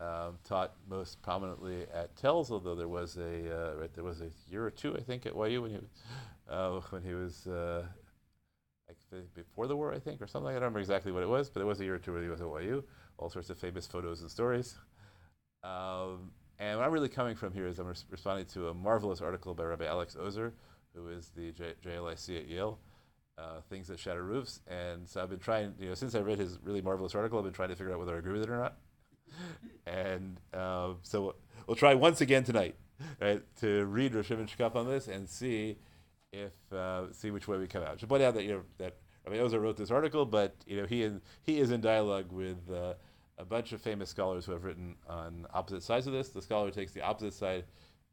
[0.00, 4.30] um, taught most prominently at Telz, although there was a uh, right, there was a
[4.50, 5.78] year or two I think at YU when he
[6.50, 7.84] uh, when he was uh,
[8.88, 10.48] like before the war, I think, or something.
[10.48, 12.22] I don't remember exactly what it was, but it was a year or two where
[12.22, 12.84] he was at YU.
[13.18, 14.76] All sorts of famous photos and stories.
[15.62, 19.20] Um, and what I'm really coming from here is I'm res- responding to a marvelous
[19.20, 20.52] article by Rabbi Alex Ozer,
[20.94, 22.78] who is the J- JLIC at Yale,
[23.38, 24.60] uh, Things That Shatter Roofs.
[24.68, 27.44] And so I've been trying, you know, since I read his really marvelous article, I've
[27.44, 28.76] been trying to figure out whether I agree with it or not.
[29.86, 31.34] And uh, so
[31.66, 32.76] we'll try once again tonight
[33.20, 35.76] right, to read Rosh Shkop on this and see
[36.32, 38.00] if uh, see which way we come out.
[38.00, 40.86] Should point out that you know that Rabbi Ozer wrote this article, but you know
[40.86, 42.94] he in, he is in dialogue with uh,
[43.38, 46.28] a bunch of famous scholars who have written on opposite sides of this.
[46.28, 47.64] The scholar who takes the opposite side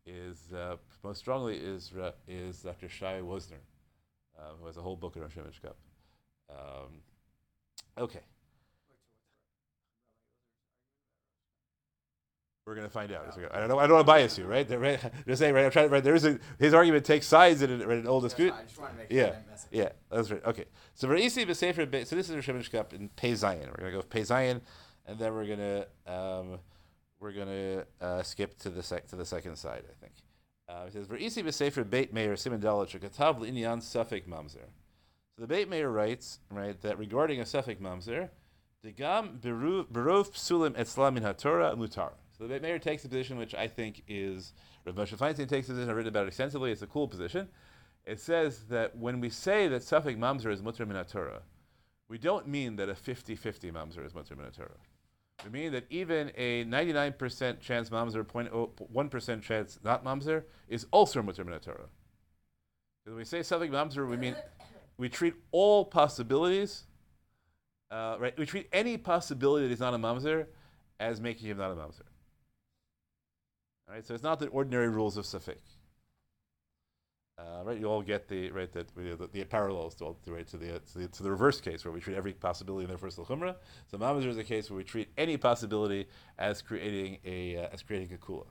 [0.06, 1.92] is uh, most strongly is
[2.28, 2.90] is Dr.
[2.90, 3.62] Shai Wozner,
[4.38, 5.76] uh, who has a whole book on Rosh Shkop.
[6.50, 7.02] Um,
[7.98, 8.22] okay.
[12.72, 13.38] We're going to find out.
[13.54, 13.80] I don't know.
[13.80, 14.66] I don't want to bias you, right?
[14.80, 15.66] right just saying, right?
[15.66, 15.90] I'm trying.
[15.90, 15.94] to.
[15.94, 16.02] Right?
[16.02, 18.54] There is a his argument takes sides in, right, an old dispute.
[19.10, 19.34] yeah,
[19.72, 20.42] yeah, that's right.
[20.46, 20.64] Okay.
[20.96, 23.68] So for Isi b'sefer, so this is Rosh Shkop in Pei Zion.
[23.68, 24.62] We're going to go Pei Zion,
[25.06, 26.60] and then we're going to um,
[27.20, 29.84] we're going to uh, skip to the sec- to the second side.
[29.90, 30.14] I think.
[30.70, 34.70] Uh, it says for Isi b'sefer Beit Meir Siman Dalet Shekatav L'inyan Safek Mamzer.
[35.36, 38.30] So the Beit Meir writes right that regarding a Safek Mamzer,
[38.82, 42.14] Degam berov psulim etzlam min haTorah mutar.
[42.42, 45.74] So the Meir takes a position which I think is, Rav Moshe Feinstein takes a
[45.74, 47.48] position, I've written about it extensively, it's a cool position.
[48.04, 51.44] It says that when we say that Safek Mamzer is Mutter min Torah,
[52.08, 54.72] we don't mean that a 50-50 Mamzer is Mutter min Torah.
[55.44, 61.44] We mean that even a 99% chance Mamzer, 0.1% chance not Mamzer, is also Mutter
[61.44, 61.90] min Torah.
[63.04, 64.36] When we say Safek Mamzer, we mean
[64.98, 66.86] we treat all possibilities,
[67.92, 68.36] uh, right?
[68.36, 70.48] We treat any possibility that he's not a Mamzer
[71.00, 72.11] as making him not a Mamzer.
[73.92, 75.58] Right, so it's not the ordinary rules of Safik.
[77.38, 80.58] Uh, right, you all get the right that the, the, parallels to, to, the, to
[80.58, 83.56] the to the reverse case where we treat every possibility in the first chumrah.
[83.88, 87.84] So Mamzer is a case where we treat any possibility as creating a uh, as
[87.84, 88.46] creating a kula.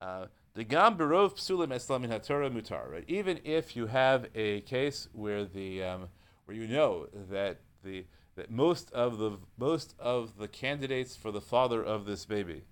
[0.00, 2.90] Uh, the gam berov psulim eslam in haTorah mutar.
[2.90, 6.08] Right, even if you have a case where the um,
[6.46, 11.40] where you know that the that most of the most of the candidates for the
[11.40, 12.64] father of this baby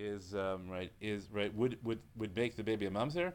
[0.00, 3.32] is um, right is right would would would make the baby a mamzer.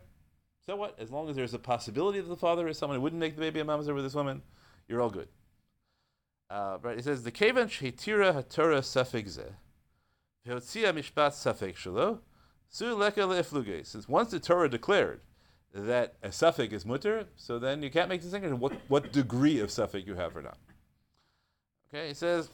[0.66, 0.98] So what?
[1.00, 3.42] As long as there's a possibility that the father is someone who wouldn't make the
[3.42, 4.42] baby a mamzer with this woman,
[4.88, 5.28] you're all good.
[6.50, 6.98] Uh, right?
[6.98, 9.54] It says the kevan sheitira haTorah safek zeh,
[10.48, 12.20] mishpat safek shelo,
[12.70, 13.86] su leka le'efluge.
[13.86, 15.22] Since once the Torah declared
[15.74, 19.60] that a suffix is mutter, so then you can't make the distinction what what degree
[19.60, 20.58] of suffix you have or not.
[21.94, 22.50] Okay, it says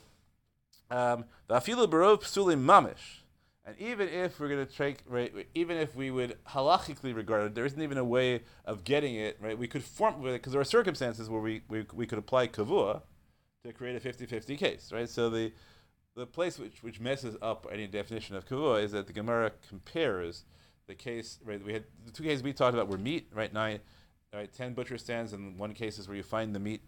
[0.89, 3.20] um, the afilu barov psulim mamish.
[3.63, 7.55] And even if we're going to take, right, even if we would halachically regard it,
[7.55, 9.57] there isn't even a way of getting it, right?
[9.57, 13.01] We could form, because there are circumstances where we, we, we could apply kavua
[13.63, 15.07] to create a 50-50 case, right?
[15.07, 15.51] So the,
[16.15, 20.45] the place which, which messes up any definition of kavua is that the Gemara compares
[20.87, 21.63] the case, right?
[21.63, 23.53] We had the two cases we talked about were meat, right?
[23.53, 23.79] Nine,
[24.33, 24.51] right?
[24.51, 26.81] Ten butcher stands, and one case is where you find the meat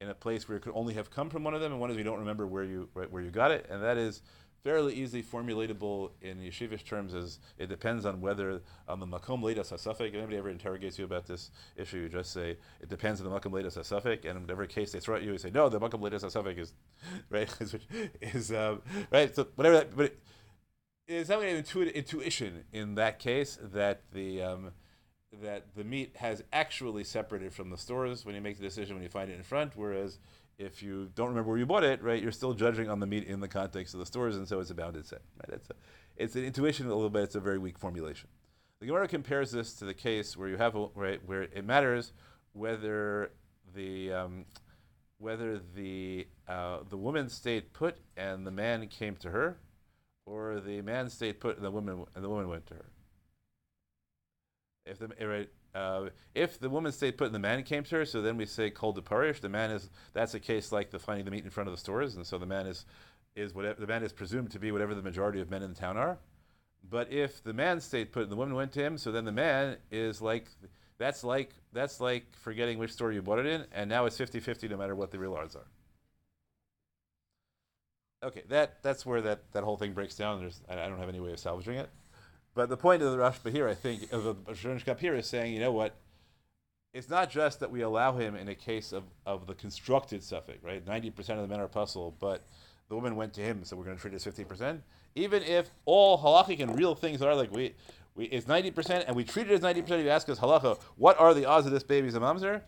[0.00, 1.90] in a place where it could only have come from one of them, and one
[1.90, 4.22] is you don't remember where you right, where you got it, and that is
[4.62, 9.72] fairly easily formulatable in yeshivish terms as it depends on whether on the makom leidas
[9.72, 10.08] hasafik.
[10.08, 13.38] If anybody ever interrogates you about this issue, you just say it depends on the
[13.38, 15.80] makom leidas hasafik, and in whatever case they throw at you, you say no, the
[15.80, 16.72] makom leidas hasafik is
[17.30, 17.76] right is,
[18.20, 19.34] is um, right.
[19.34, 20.18] So whatever that, but it,
[21.06, 24.72] it's not an intuit, intuition in that case that the um,
[25.42, 29.02] that the meat has actually separated from the stores when you make the decision when
[29.02, 30.18] you find it in front, whereas
[30.58, 33.24] if you don't remember where you bought it, right, you're still judging on the meat
[33.24, 35.22] in the context of the stores, and so it's a bounded set.
[35.36, 35.56] Right?
[35.56, 35.74] It's, a,
[36.16, 37.22] it's an intuition a little bit.
[37.22, 38.28] It's a very weak formulation.
[38.80, 42.12] The Gemara compares this to the case where you have a, right where it matters
[42.52, 43.32] whether
[43.74, 44.44] the um,
[45.18, 49.58] whether the uh, the woman stayed put and the man came to her,
[50.26, 52.86] or the man stayed put and the woman and the woman went to her.
[54.86, 58.04] If the right, uh, if the woman stayed put and the man came to her,
[58.04, 59.40] so then we say kol d'parish.
[59.40, 61.80] The man is that's a case like the finding the meat in front of the
[61.80, 62.84] stores, and so the man is
[63.36, 65.78] is whatever the man is presumed to be whatever the majority of men in the
[65.78, 66.18] town are.
[66.88, 69.32] But if the man stayed put and the woman went to him, so then the
[69.32, 70.48] man is like
[70.96, 74.70] that's like that's like forgetting which store you bought it in, and now it's 50-50
[74.70, 75.66] no matter what the real odds are.
[78.24, 80.40] Okay, that that's where that, that whole thing breaks down.
[80.40, 81.90] There's I don't have any way of salvaging it.
[82.58, 85.54] But the point of the Rashba here, I think, of the Shonish Kapir is saying,
[85.54, 85.94] you know what?
[86.92, 90.64] It's not just that we allow him in a case of, of the constructed suffix,
[90.64, 90.84] right?
[90.84, 92.44] 90% of the men are puzzle, but
[92.88, 94.80] the woman went to him, so we're going to treat it as 50%.
[95.14, 97.76] Even if all halachic and real things are like, we,
[98.16, 101.16] we it's 90%, and we treat it as 90%, if you ask us halacha, what
[101.20, 102.62] are the odds of this baby's a mamzer?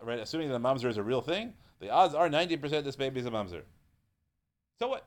[0.00, 3.26] Right, assuming that a mamzer is a real thing, the odds are 90% this baby's
[3.26, 3.64] a mamzer.
[4.78, 5.06] So what?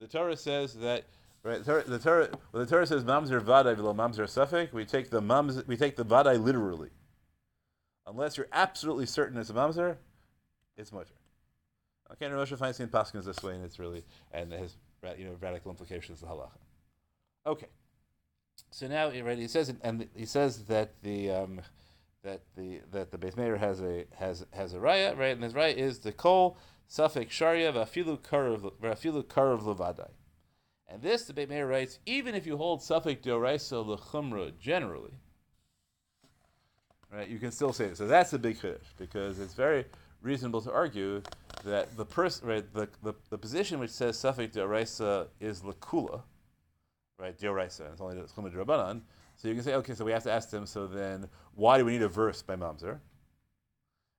[0.00, 1.04] The Torah says that
[1.42, 5.22] Right, the Torah, Torah, the Torah says mamzer vadai v'lo mamzer suffik, we take the
[5.22, 6.90] mams, we take the vadai literally.
[8.06, 9.96] Unless you're absolutely certain it's a mamzer,
[10.76, 11.14] it's mutter.
[12.12, 14.76] Okay, and Rosh finds in Paskins this way, and it's really and it has
[15.18, 16.50] you know radical implications to halacha.
[17.46, 17.68] Okay,
[18.70, 21.62] so now right, he says and he says that the um,
[22.22, 25.54] that the that the Beit Meir has a has has a raya right, and his
[25.54, 26.58] raya is the kol
[26.90, 30.10] suffik sharia v'afilu karav v'afilu karav levadai.
[30.92, 35.12] And this, the Beit Meir writes, even if you hold suffix deoraisa lechumra generally,
[37.12, 37.96] right, you can still say it.
[37.96, 39.84] So that's a big chiddush because it's very
[40.20, 41.22] reasonable to argue
[41.64, 46.22] that the person, right, the, the, the position which says suffix deoraisa is lakula,
[47.18, 49.02] right, deoraisa, it's only chumra drabanan.
[49.36, 50.66] So you can say, okay, so we have to ask them.
[50.66, 52.98] So then, why do we need a verse by mamzer?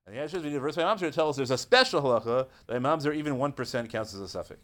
[0.06, 1.58] And the answer is we need a verse by mamzer to tell us there's a
[1.58, 4.58] special halacha that mamzer even one percent counts as a suffix.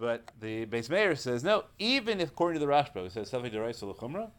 [0.00, 1.64] But the Beit Meir says no.
[1.78, 4.30] Even if, according to the Rashba, it says Safik Deraisa L'Chumra,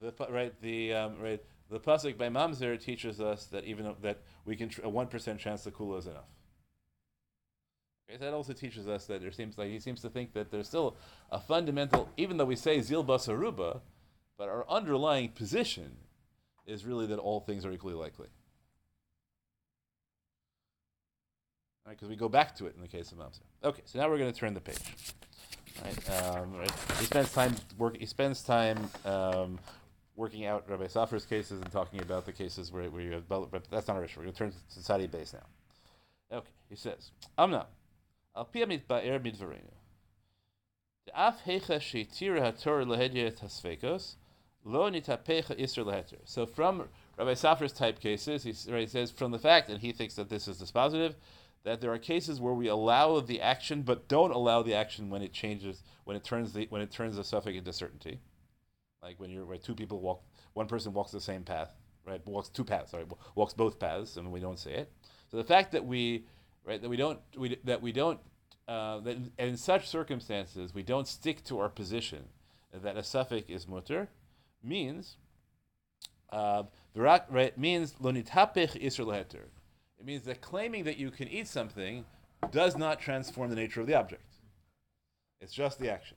[0.00, 4.56] the right the um, right the pasuk by Mamzer teaches us that even that we
[4.56, 6.24] can a one percent chance the kula is enough.
[8.08, 10.68] Okay, that also teaches us that there seems like he seems to think that there's
[10.68, 10.96] still
[11.30, 13.82] a fundamental, even though we say zil basar ruba,
[14.38, 15.98] but our underlying position
[16.66, 18.28] is really that all things are equally likely.
[21.90, 23.40] Because we go back to it in the case of Mamzer.
[23.64, 24.78] Okay, so now we're going to turn the page.
[25.84, 27.96] Right, um, right, He spends time work.
[27.96, 29.58] He spends time um,
[30.16, 33.28] working out Rabbi Safra's cases and talking about the cases where, where you have.
[33.28, 34.20] But that's not our issue.
[34.20, 36.36] We're going to turn to society base now.
[36.36, 37.66] Okay, he says, "Amna,
[38.36, 39.72] al piyamit ba'er midvarenu.
[41.14, 44.14] Af hecha sheitira hator lehediyet hasfekos,
[44.64, 49.38] lo nitapecha isra leheter." So from Rabbi Safra's type cases, he, he says from the
[49.38, 51.14] fact, and he thinks that this is dispositive
[51.64, 55.22] that there are cases where we allow the action but don't allow the action when
[55.22, 58.20] it changes when it turns the when it turns the suffix into certainty.
[59.02, 61.72] Like when you're where two people walk one person walks the same path
[62.06, 62.26] right?
[62.26, 64.92] Walks two paths sorry walks both paths and we don't say it.
[65.30, 66.24] So the fact that we
[66.64, 68.20] right that we don't we, that we don't
[68.68, 72.24] uh, that in such circumstances we don't stick to our position
[72.72, 74.08] that a suffix is mutter
[74.62, 75.16] means
[76.30, 76.62] uh,
[76.94, 79.24] right, means lonitapich isra
[80.00, 82.06] it means that claiming that you can eat something
[82.50, 84.24] does not transform the nature of the object.
[85.42, 86.16] It's just the action.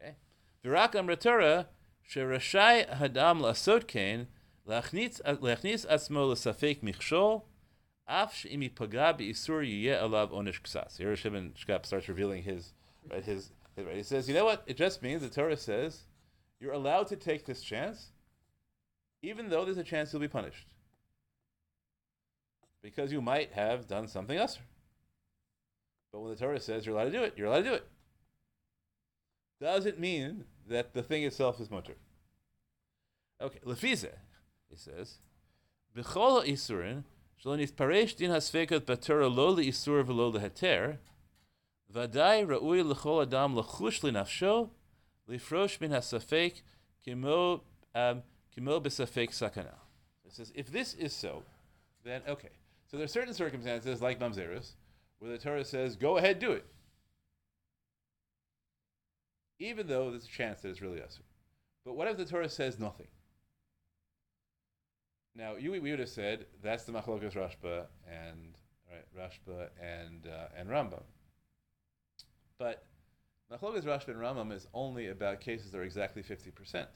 [0.00, 0.14] Okay.
[0.62, 1.66] Virak amratura
[2.08, 4.26] sherashai hadam lasot kain
[4.68, 7.44] lachnis atzmo l'safek michshol
[8.06, 10.98] af she'imi paga be'isur yiyeh alav onish ksas.
[10.98, 12.74] Here Shimon Shkop starts revealing his,
[13.10, 13.96] right, his, his, right.
[13.96, 14.64] He says, you know what?
[14.66, 16.02] It just means, the Torah says,
[16.60, 18.10] you're allowed to take this chance,
[19.22, 20.66] even though there's a chance you'll be punished
[22.82, 24.58] because you might have done something else.
[26.12, 27.86] But when the Torah says you're allowed to do it, you're allowed to do it.
[29.60, 31.94] Doesn't mean that the thing itself is mutter.
[33.40, 34.06] Okay, lefize,
[34.68, 35.18] he says,
[35.96, 37.04] b'chol ha'isurin,
[37.42, 40.98] shalonis paresh din hasfekat b'torah lo le'isur v'lo le'heter,
[41.92, 44.70] v'adai ra'ui l'chol adam l'chush l'nafsho,
[45.28, 46.62] lifrosh min hasafek
[47.04, 47.62] kimo,
[47.94, 48.22] um,
[48.54, 49.74] kimo b'safek sakana.
[50.24, 51.42] It says, if this is so,
[52.04, 52.50] then okay.
[52.90, 54.72] So there are certain circumstances, like Mamzerus,
[55.18, 56.64] where the Torah says, go ahead, do it.
[59.58, 61.18] Even though there's a chance that it's really us.
[61.84, 63.08] But what if the Torah says nothing?
[65.34, 68.56] Now, you, we would have said that's the Machlokas Rashba and
[68.90, 71.02] right, Rashba and uh, and Rambam.
[72.58, 72.84] But
[73.52, 76.88] Machlokas Rashba and Rambam is only about cases that are exactly fifty percent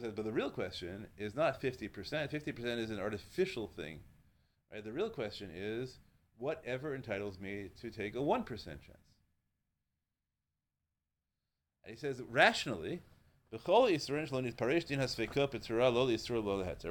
[0.00, 1.90] says, but the real question is not 50%.
[1.90, 4.00] 50% is an artificial thing.
[4.72, 4.84] Right?
[4.84, 5.98] The real question is
[6.38, 8.80] whatever entitles me to take a 1% chance.
[11.84, 13.02] And he says rationally,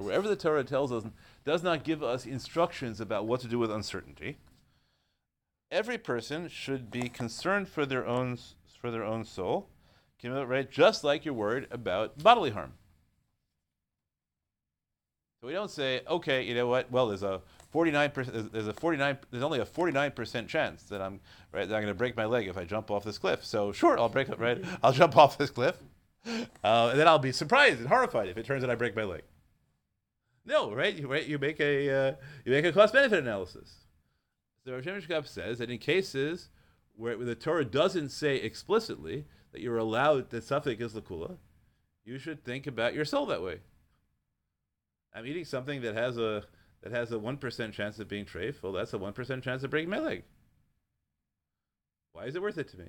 [0.02, 1.04] wherever the Torah tells us
[1.44, 4.38] does not give us instructions about what to do with uncertainty,
[5.70, 8.38] every person should be concerned for their own
[8.80, 9.68] for their own soul,
[10.24, 10.70] right?
[10.70, 12.74] Just like you're worried about bodily harm.
[15.42, 16.92] So we don't say, okay, you know what?
[16.92, 17.42] Well, there's a
[17.72, 18.54] 49 percent.
[18.54, 19.18] There's a 49.
[19.32, 21.20] There's only a 49 percent chance that I'm
[21.52, 21.68] right.
[21.68, 23.46] That I'm going to break my leg if I jump off this cliff.
[23.46, 24.40] So sure, I'll break it.
[24.40, 25.76] Right, I'll jump off this cliff,
[26.26, 29.04] uh, and then I'll be surprised and horrified if it turns out I break my
[29.04, 29.24] leg.
[30.46, 30.96] No, right?
[30.96, 31.26] You right?
[31.26, 32.14] You make a uh,
[32.46, 33.76] you make a cost benefit analysis.
[34.64, 36.50] So Rav Shimon says that in cases
[36.96, 39.26] where the Torah doesn't say explicitly
[39.56, 41.38] that you're allowed that suffix is lakula,
[42.04, 43.60] you should think about your soul that way.
[45.14, 46.44] I'm eating something that has a
[46.84, 48.62] that has a one percent chance of being treif.
[48.62, 50.24] Well, that's a one percent chance of breaking my leg.
[52.12, 52.88] Why is it worth it to me?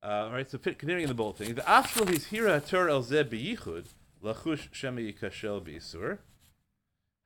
[0.00, 3.02] Uh, all right, so continuing in the bold thing, the afshul his hira tor el
[3.02, 3.86] zeb beyichud
[4.22, 6.18] lachush shemi yikashel beisur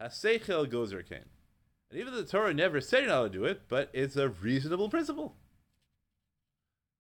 [0.01, 1.27] haseichel gozer kain.
[1.91, 4.17] And even though the Torah never said you're not allowed to do it, but it's
[4.17, 5.37] a reasonable principle.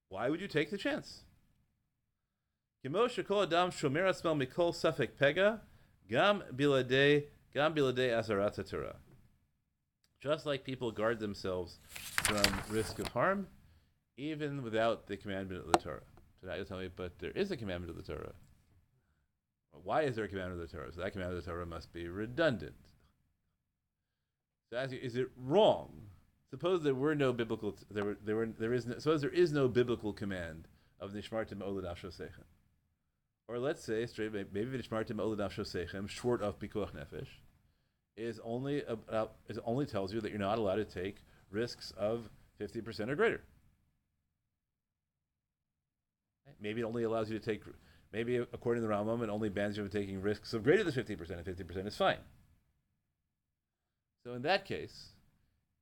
[0.09, 1.23] Why would you take the chance?
[10.23, 13.47] Just like people guard themselves from risk of harm,
[14.17, 16.03] even without the commandment of the Torah.
[16.41, 18.33] So now you'll tell me, but there is a commandment of the Torah.
[19.85, 20.93] Why is there a commandment of the Torah?
[20.93, 22.75] So that commandment of the Torah must be redundant.
[24.71, 25.91] So ask you, is it wrong?
[26.51, 29.53] Suppose there were no biblical, there were, there were, there is no, suppose there is
[29.53, 30.67] no biblical command
[30.99, 32.45] of nishmartim olad ashosechem.
[33.49, 37.29] Or let's say, straight, maybe nishmartim olad ashosechem, short of pikuach nefesh,
[38.17, 41.19] is only about, is only tells you that you're not allowed to take
[41.51, 42.31] risks of
[42.61, 43.43] 50% or greater.
[46.61, 47.63] Maybe it only allows you to take,
[48.13, 50.95] maybe according to the Rambam, it only bans you from taking risks of greater than
[50.95, 52.19] 50%, and 50% is fine.
[54.25, 55.13] So in that case,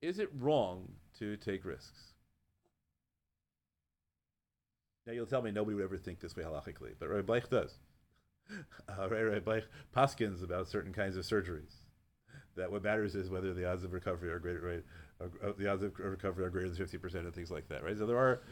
[0.07, 0.89] is it wrong
[1.19, 2.13] to take risks?
[5.07, 7.75] Now you'll tell me nobody would ever think this way halachically, but Rabbi Bleich does.
[8.89, 11.75] Uh, Rabbi Bleich paskins about certain kinds of surgeries.
[12.57, 14.85] That what matters is whether the odds of recovery are greater, right?
[15.21, 17.99] Uh, the odds of recovery are greater than fifty percent, and things like that, right?
[17.99, 18.43] So there are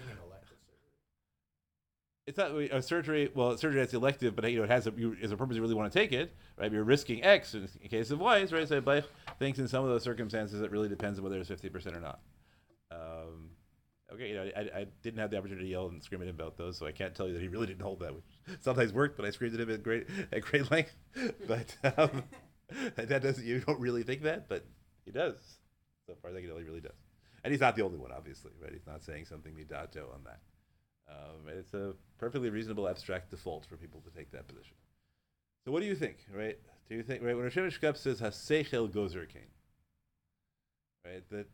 [2.27, 3.31] it's not a surgery.
[3.35, 5.75] Well, surgery that's elective, but you know it has a you, a purpose you really
[5.75, 6.73] want to take it, right?
[6.73, 8.69] You're risking X in, case of Y, right?
[8.69, 9.05] So Bleich
[9.39, 12.01] thinks in some of those circumstances it really depends on whether it's fifty percent or
[12.01, 12.21] not.
[12.91, 13.51] Um,
[14.13, 16.35] okay, you know, I, I, didn't have the opportunity to yell and scream at him
[16.37, 18.25] about those, so I can't tell you that he really didn't hold that, which
[18.61, 20.97] sometimes worked, but I screamed at him at great at great length.
[21.47, 22.23] but um,
[22.97, 24.65] that doesn't you don't really think that, but
[25.05, 25.37] he does.
[26.07, 26.97] So far as I can tell, he really does,
[27.43, 28.73] and he's not the only one, obviously, right?
[28.73, 30.41] He's not saying something midato on that.
[31.15, 34.75] Um, it's a perfectly reasonable abstract default for people to take that position.
[35.65, 36.59] So what do you think, right?
[36.89, 39.43] Do you think, right, when Hashem Shkop says Haseichel Gozer Kain,
[41.05, 41.47] right, that,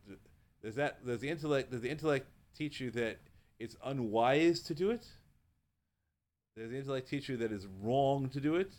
[0.63, 3.19] does that, does the intellect, does the intellect teach you that
[3.59, 5.05] it's unwise to do it?
[6.57, 8.73] Does the intellect teach you that it's wrong to do it?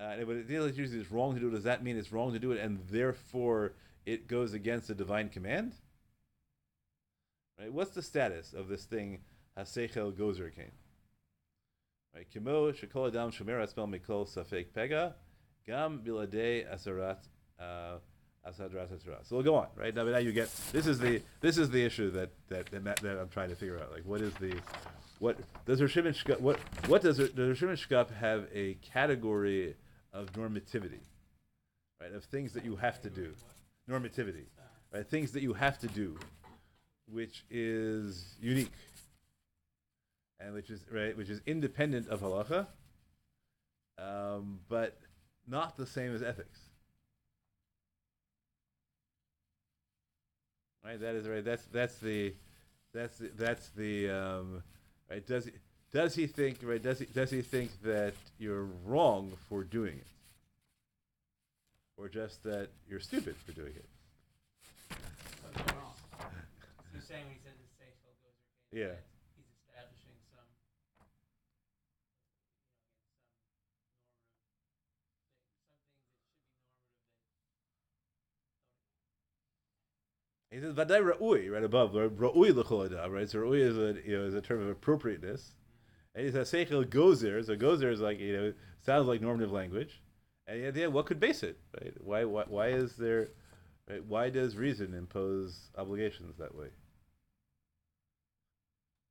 [0.00, 1.96] Uh, and if the intellect teaches you it's wrong to do it, does that mean
[1.96, 3.72] it's wrong to do it and therefore
[4.06, 5.72] it goes against the divine command?
[7.58, 7.72] Right?
[7.72, 9.18] What's the status of this thing,
[9.58, 10.70] Haseichel Gozer Kain?
[12.14, 12.26] Right?
[12.32, 15.14] Kimo Shekol Adam Shomer Atzmel Mikol Safek Pega
[15.66, 17.18] Gam Biladei Asarat
[17.60, 17.98] uh,
[18.48, 19.26] Asadrat Asara.
[19.26, 19.94] So we'll go on, right?
[19.94, 23.18] Now, now you get this is the this is the issue that that, that, that
[23.18, 23.92] I'm trying to figure out.
[23.92, 24.54] Like, what is the
[25.18, 25.36] what
[25.66, 29.74] does Rishimon Shkop what what does does Rishimon Shkop have a category
[30.12, 31.00] of normativity,
[32.00, 32.12] right?
[32.12, 33.34] Of things that you have to do,
[33.90, 34.46] normativity,
[34.94, 35.06] right?
[35.06, 36.16] Things that you have to do
[37.10, 38.72] which is unique
[40.40, 42.66] and which is right, which is independent of halacha,
[43.98, 44.98] um, but
[45.46, 46.60] not the same as ethics.
[50.84, 51.44] Right, that is right.
[51.44, 52.34] That's that's the
[52.94, 54.62] that's the, that's the um,
[55.10, 55.26] right.
[55.26, 55.52] Does he
[55.92, 56.82] does he think right?
[56.82, 60.06] Does he does he think that you're wrong for doing it,
[61.96, 63.84] or just that you're stupid for doing it?
[66.94, 68.32] He's saying when he says sexual goes
[68.72, 68.94] Yeah.
[69.36, 70.46] he's establishing some,
[80.50, 83.28] He says vaday ra'ui right above ra'ui l'chol right.
[83.28, 85.52] So ra'ui is a you know is a term of appropriateness,
[86.14, 87.44] and he says seichel gozer.
[87.44, 90.00] So gozer is like you know sounds like normative language,
[90.46, 91.58] And the idea, what could base it?
[91.80, 91.94] Right?
[92.00, 93.28] Why, why, why is there?
[93.88, 94.04] Right?
[94.04, 96.68] Why does reason impose obligations that way?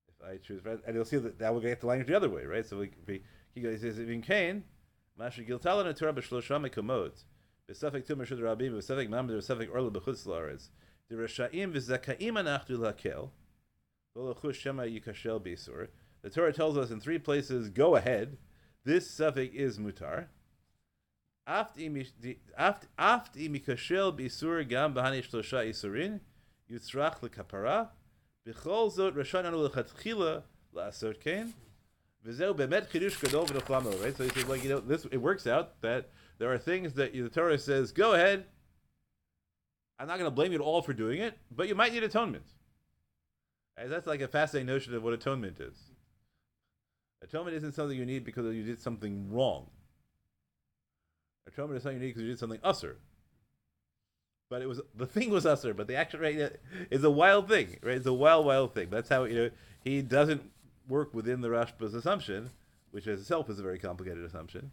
[0.08, 0.80] If I choose, right?
[0.86, 2.66] and you'll see that that will get the language the other way, right?
[2.66, 3.22] So we, we
[3.54, 4.64] he goes, he says, in Cain,
[5.18, 7.24] Masha Giltala Natura B'Shlosha Mekomot,
[7.70, 10.70] B'Safek Tumar Shud Rabim, B'Safek Orla B'Chutz
[11.10, 13.32] the Rasha'im V'Zakaim Anachdu Lakel.
[16.24, 18.38] The Torah tells us in three places, go ahead.
[18.84, 20.30] This suffix is mutar.
[21.45, 26.22] Aft imikashel b'isur gam b'hani shlosha isurin,
[26.70, 27.89] yutzrach lekapara,
[28.47, 30.41] b'chol zot rashananu lechatchila
[30.76, 31.53] la'asot kain,
[32.26, 34.03] v'zeu bemet chidush gadol v'nochlamo.
[34.03, 36.93] Right, so he says, like you know, this it works out that there are things
[36.93, 38.47] that the Torah says, go ahead.
[40.00, 42.04] I'm not going to blame you at all for doing it, but you might need
[42.04, 42.45] atonement.
[43.78, 45.78] Right, that's like a fascinating notion of what atonement is.
[47.24, 49.68] Atonement isn't something you need because you did something wrong.
[51.48, 52.95] Atonement is something you need because you did something usser.
[54.50, 56.54] But it was the thing was usser, but the action right
[56.89, 57.98] is a wild thing, right?
[57.98, 58.89] It's a wild, wild thing.
[58.89, 59.50] That's how you know
[59.84, 60.41] he doesn't
[60.88, 62.52] work within the Rashba's assumption,
[62.91, 64.72] which as itself is a very complicated assumption.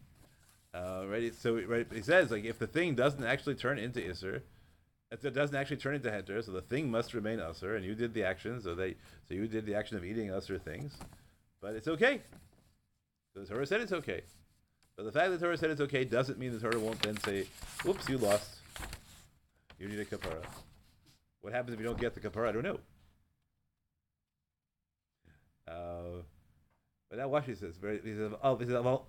[0.73, 1.35] Uh, right?
[1.35, 4.43] So right, he says like if the thing doesn't actually turn into isser,
[5.23, 8.15] it doesn't actually turn into heter, so the thing must remain usser, and you did
[8.15, 8.97] the action, so they
[9.29, 10.95] so you did the action of eating usser things,
[11.61, 12.21] but it's okay.
[13.35, 14.23] The Torah said it's okay.
[14.97, 17.19] But the fact that the Torah said it's okay doesn't mean the Torah won't then
[17.19, 17.47] say,
[17.87, 18.59] "Oops, you lost.
[19.79, 20.45] You need a kapara."
[21.41, 22.49] What happens if you don't get the kapara?
[22.49, 22.81] I don't know.
[25.67, 26.23] Uh,
[27.11, 27.77] but now watch says.
[27.77, 29.05] Very, he says, "Oh, he says, well,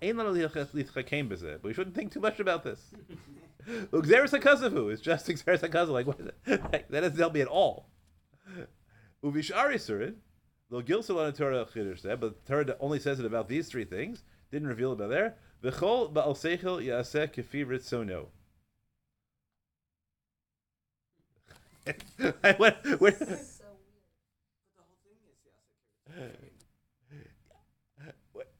[1.62, 2.80] but we shouldn't think too much about this."
[3.66, 5.88] Uxeris hakasavu is just Uxeris hakasavu.
[5.88, 6.36] Like what is it?
[6.90, 7.88] that doesn't help me at all.
[9.24, 10.14] Uvishari surin.
[10.68, 11.64] The Gilsel on the Torah
[11.96, 14.24] said, but the Torah only says it about these three things.
[14.50, 15.36] Didn't reveal about there.
[15.62, 18.26] V'chol ba'al seichel yaseh kefi ritzono.
[22.42, 23.36] I went, went, But the
[24.76, 25.38] whole thing is
[26.18, 26.32] Yasek.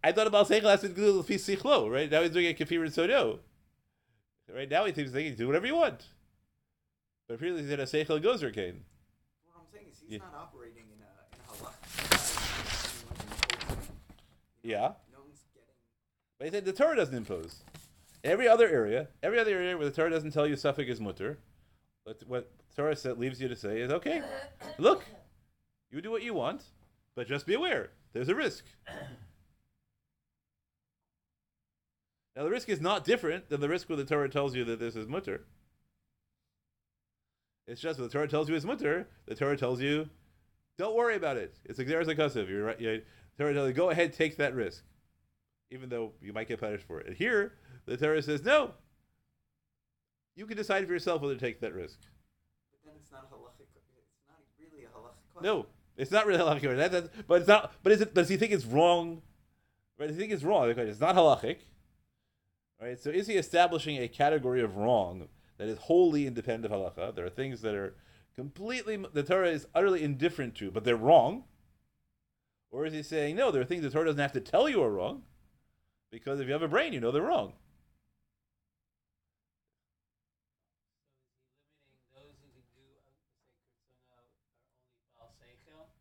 [0.04, 2.08] I thought about seichel has to do with sichlo, right?
[2.08, 3.40] Now he's doing a kefi ritzono.
[4.54, 6.04] Right now he thinks he can do whatever you want.
[7.28, 8.84] But previously he's in a seichel goes Kane.
[9.44, 10.18] What I'm saying is he's Yeah.
[10.18, 13.88] not operating in a in a halakha.
[14.62, 14.92] Yeah.
[15.12, 15.68] No one's getting.
[16.38, 17.62] But he said the Torah doesn't impose.
[18.22, 21.38] Every other area, every other area where the Torah doesn't tell you suffix is mutter,
[22.04, 24.22] but what Torah said, leaves you to say is okay.
[24.78, 25.04] Look,
[25.90, 26.64] you do what you want,
[27.14, 28.64] but just be aware there's a risk.
[32.36, 34.78] Now the risk is not different than the risk where the Torah tells you that
[34.78, 35.44] this is mutter.
[37.66, 40.08] It's just when the Torah tells you it's mutter, the Torah tells you,
[40.78, 41.56] don't worry about it.
[41.64, 42.48] It's exeris akasiv.
[42.48, 42.80] You're right.
[42.80, 43.02] You,
[43.38, 44.84] Torah tells you, go ahead, take that risk,
[45.70, 47.06] even though you might get punished for it.
[47.06, 47.54] And here,
[47.86, 48.72] the Torah says, no.
[50.36, 51.98] You can decide for yourself whether to take that risk.
[52.70, 53.66] But then it's not halachic.
[53.74, 55.42] It's not really a halachic question.
[55.42, 55.66] No,
[55.96, 56.76] it's not really halachic.
[56.76, 57.72] That, that's, but it's not.
[57.82, 58.12] But is it?
[58.12, 59.22] Does he think it's wrong?
[59.98, 60.08] Right?
[60.08, 60.68] Does he think it's wrong?
[60.68, 61.60] It's not halachic.
[62.80, 63.00] Right.
[63.00, 67.14] So is he establishing a category of wrong that is wholly independent of halacha?
[67.14, 67.94] There are things that are
[68.34, 71.44] completely the Torah is utterly indifferent to, but they're wrong.
[72.70, 73.50] Or is he saying no?
[73.50, 75.22] There are things the Torah doesn't have to tell you are wrong,
[76.10, 77.54] because if you have a brain, you know they're wrong.
[82.12, 84.28] So is he limiting those who can do uh, say Kurtzona are
[84.84, 85.80] only Baal Seichel?
[85.80, 85.96] On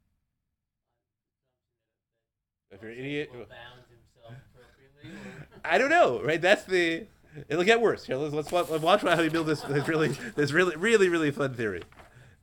[2.67, 5.15] the If you're an idiot, that will bound himself appropriately,
[5.54, 6.41] or I don't know, right?
[6.41, 7.07] That's the.
[7.49, 8.05] It'll get worse.
[8.05, 9.61] Here, let's let's watch, let's watch how you build this.
[9.61, 11.83] This really, this really, really, really fun theory.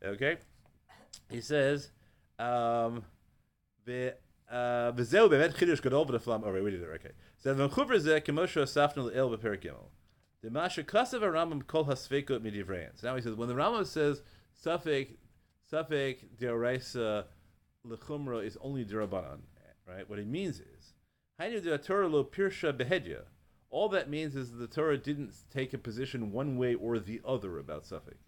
[0.05, 0.37] Okay,
[1.31, 1.91] he says,
[2.39, 3.05] um,
[3.87, 4.15] the
[4.53, 6.43] bemet chidush gadol b'neflam.
[6.45, 6.89] Oh, wait, we did it.
[6.95, 7.13] Okay.
[7.45, 9.89] V'mchuver zeh kemosho asafnu le'el b'perik gimel.
[10.43, 12.91] The masha kasav Rambam kol hasfekot midivrein.
[12.95, 15.13] So now he says when the Rambam says suffix
[15.71, 17.25] suffix deoraisa
[17.87, 19.39] lechumra is only derabanan,
[19.89, 20.09] right?
[20.09, 20.95] What he means is
[21.39, 23.23] de Torah lo pirsha behedya.
[23.71, 27.59] All that means is the Torah didn't take a position one way or the other
[27.59, 28.19] about suffix.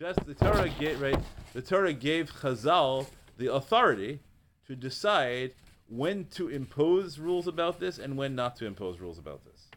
[0.00, 1.18] Just the Torah gave right.
[1.52, 3.06] The Torah gave Chazal
[3.36, 4.20] the authority
[4.66, 5.52] to decide
[5.88, 9.68] when to impose rules about this and when not to impose rules about this.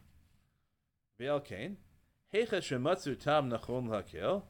[2.32, 4.42] Shematzu tam nachon lakel,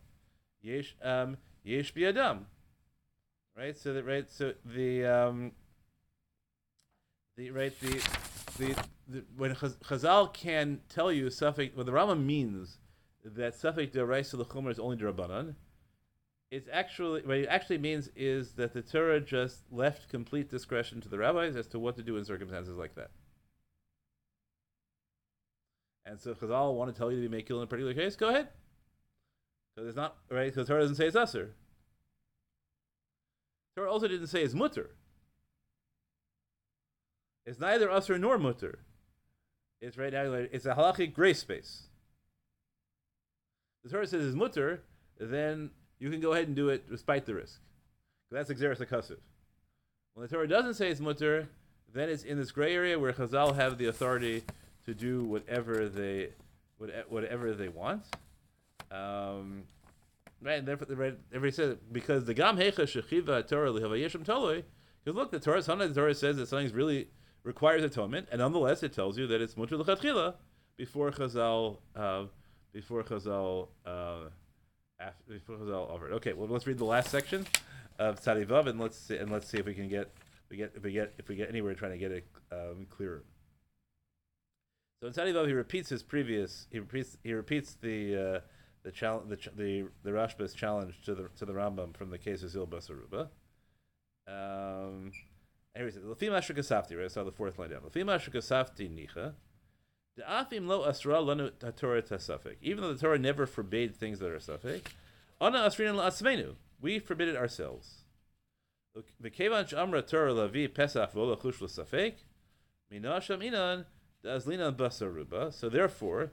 [0.62, 2.44] yesh um yesh biadam.
[3.56, 3.76] Right.
[3.76, 4.30] So that right.
[4.30, 5.52] So the um.
[7.36, 8.00] The right the
[8.58, 12.78] the, the when Chaz- Chazal can tell you suffix what the Rama means
[13.24, 15.56] that suffix deraisa l'chumer is only derabanan.
[16.52, 21.08] It's actually what it actually means is that the Torah just left complete discretion to
[21.08, 23.10] the rabbis as to what to do in circumstances like that.
[26.06, 28.28] And so Chazal want to tell you to be makil in a particular case, go
[28.28, 28.46] ahead.
[29.74, 30.52] Because it's not right.
[30.52, 31.54] Because Torah doesn't say it's usher.
[33.76, 34.90] Torah also didn't say it's mutter.
[37.44, 38.78] It's neither usher nor mutter.
[39.80, 40.32] It's right now.
[40.32, 41.88] It's a halachic gray space.
[43.82, 44.82] The Torah says it's mutter,
[45.20, 47.60] then you can go ahead and do it despite the risk.
[48.30, 49.18] That's exeris akasiv.
[50.14, 51.48] When the Torah doesn't say it's mutter,
[51.92, 54.42] then it's in this gray area where Chazal have the authority
[54.86, 56.30] to do whatever they
[56.78, 58.02] whatever they want.
[58.94, 59.64] Um,
[60.40, 64.62] right, therefore, right, everybody says because the gam hecha shechiva Torah lihavayishim toloi.
[65.04, 67.08] Because look, the Torah, sometimes the Torah says that something's really
[67.42, 70.34] requires atonement, and nonetheless it tells you that it's mutter lechatchila
[70.76, 72.24] before Chazal uh,
[72.72, 74.28] before Chazal uh,
[75.00, 76.12] after, before Chazal offered.
[76.12, 77.46] Okay, well let's read the last section
[77.98, 80.10] of Tzadivav and let's see, and let's see if we can get
[80.50, 83.24] we get if we get if we get anywhere trying to get it um, clearer.
[85.00, 88.40] So in Tzadivav he repeats his previous he repeats he repeats the uh,
[88.84, 92.42] the challenge the the the Rashba's challenge to the to the Rambam from the case
[92.42, 93.30] of Zil Basar Ruba.
[94.28, 95.10] Um,
[95.76, 97.80] says, "Lefim asher kasafti." Right, I saw the fourth line down.
[97.80, 99.34] Lefim asher nicha.
[100.18, 102.56] De'afim lo asra lanu Torah tasafik.
[102.60, 104.82] Even though the Torah never forbade things that are safik,
[105.40, 106.54] ana asrin la'atzmenu.
[106.80, 108.04] We forbid it ourselves.
[109.18, 112.14] The kevan amra Torah lavi pesach v'ola chush l'safek.
[112.92, 113.86] Minasham inan
[114.24, 115.52] da'azlina basaruba.
[115.52, 116.32] So therefore,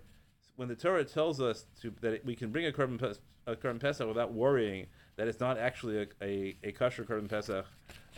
[0.55, 2.99] when the Torah tells us to, that we can bring a carbon
[3.47, 4.85] a carbon pesach without worrying
[5.15, 7.65] that it's not actually a, a, a kosher carbon pesach,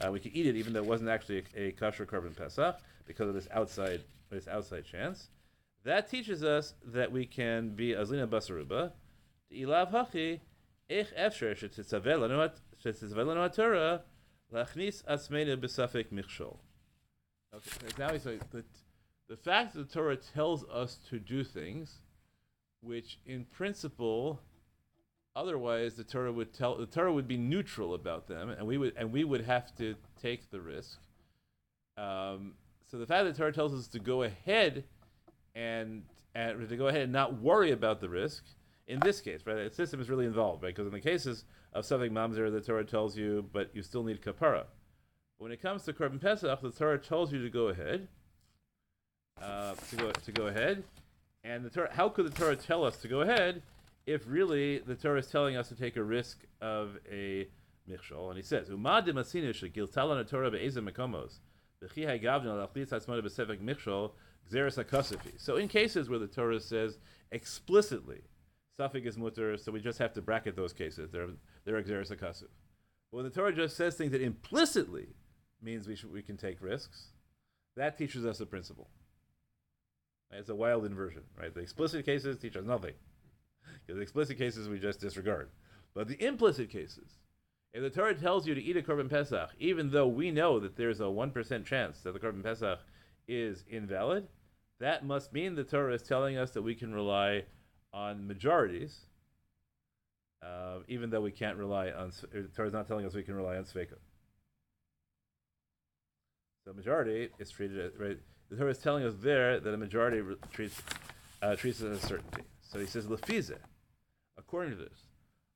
[0.02, 2.78] uh, we can eat it even though it wasn't actually a, a kosher carbon pesach
[3.06, 5.30] because of this outside this outside chance.
[5.84, 8.94] That teaches us that we can be azlina basar ruba.
[9.54, 10.40] Ilav hachi
[10.90, 14.02] ich efsher shetitzavel Torah
[14.54, 16.58] lachnis atzmeinu b'safek michshol.
[17.54, 18.64] Okay, now he's like the,
[19.30, 22.00] the fact that the Torah tells us to do things
[22.84, 24.40] which in principle
[25.36, 28.94] otherwise the Torah would tell the Torah would be neutral about them and we would
[28.98, 31.00] and we would have to take the risk.
[31.98, 32.54] Um,
[32.94, 34.84] so the fact that the Torah tells us to go ahead
[35.56, 36.04] and,
[36.36, 38.44] and to go ahead and not worry about the risk
[38.88, 39.70] in this case, right?
[39.70, 40.76] The system is really involved, right?
[40.76, 44.22] Because in the cases of something mamzer, the Torah tells you, but you still need
[44.22, 44.66] kapara.
[45.38, 48.08] When it comes to korban pesach, the Torah tells you to go ahead,
[49.42, 50.84] uh, to go to go ahead,
[51.44, 51.90] and the Torah.
[51.92, 53.62] How could the Torah tell us to go ahead
[54.06, 57.48] if really the Torah is telling us to take a risk of a
[57.90, 58.30] michshol?
[58.30, 61.40] And he says, "Umad demasinu shegiltalan Torah be'ezem mekomos
[61.84, 64.12] v'chi ha'gavna lachlis hatzmona b'sefek michshol
[64.52, 66.98] gzeres hakasifi." So in cases where the Torah says
[67.32, 68.22] explicitly,
[68.78, 71.12] suffix is mutter, so we just have to bracket those cases.
[71.12, 71.30] They're
[71.66, 72.48] they're akasuf.
[73.12, 75.10] But when the Torah just says things that implicitly
[75.62, 77.14] means we should we can take risks,
[77.76, 78.90] that teaches us a principle.
[80.38, 81.54] It's a wild inversion, right?
[81.54, 82.94] The explicit cases teach us nothing.
[83.86, 85.50] Because the explicit cases we just disregard.
[85.94, 87.20] But the implicit cases,
[87.74, 90.76] if the Torah tells you to eat a korban pesach, even though we know that
[90.76, 92.80] there's a 1% chance that the korban pesach
[93.28, 94.28] is invalid,
[94.80, 97.44] that must mean the Torah is telling us that we can rely
[97.94, 99.02] on majorities,
[100.44, 103.36] uh, even though we can't rely on, the Torah is not telling us we can
[103.36, 103.98] rely on sveka.
[106.66, 108.18] So majority is treated as, right,
[108.54, 110.80] the Torah is telling us there that a majority treats
[111.42, 112.44] uh, treats it as a certainty.
[112.62, 113.58] So he says lefize,
[114.38, 115.08] according to this,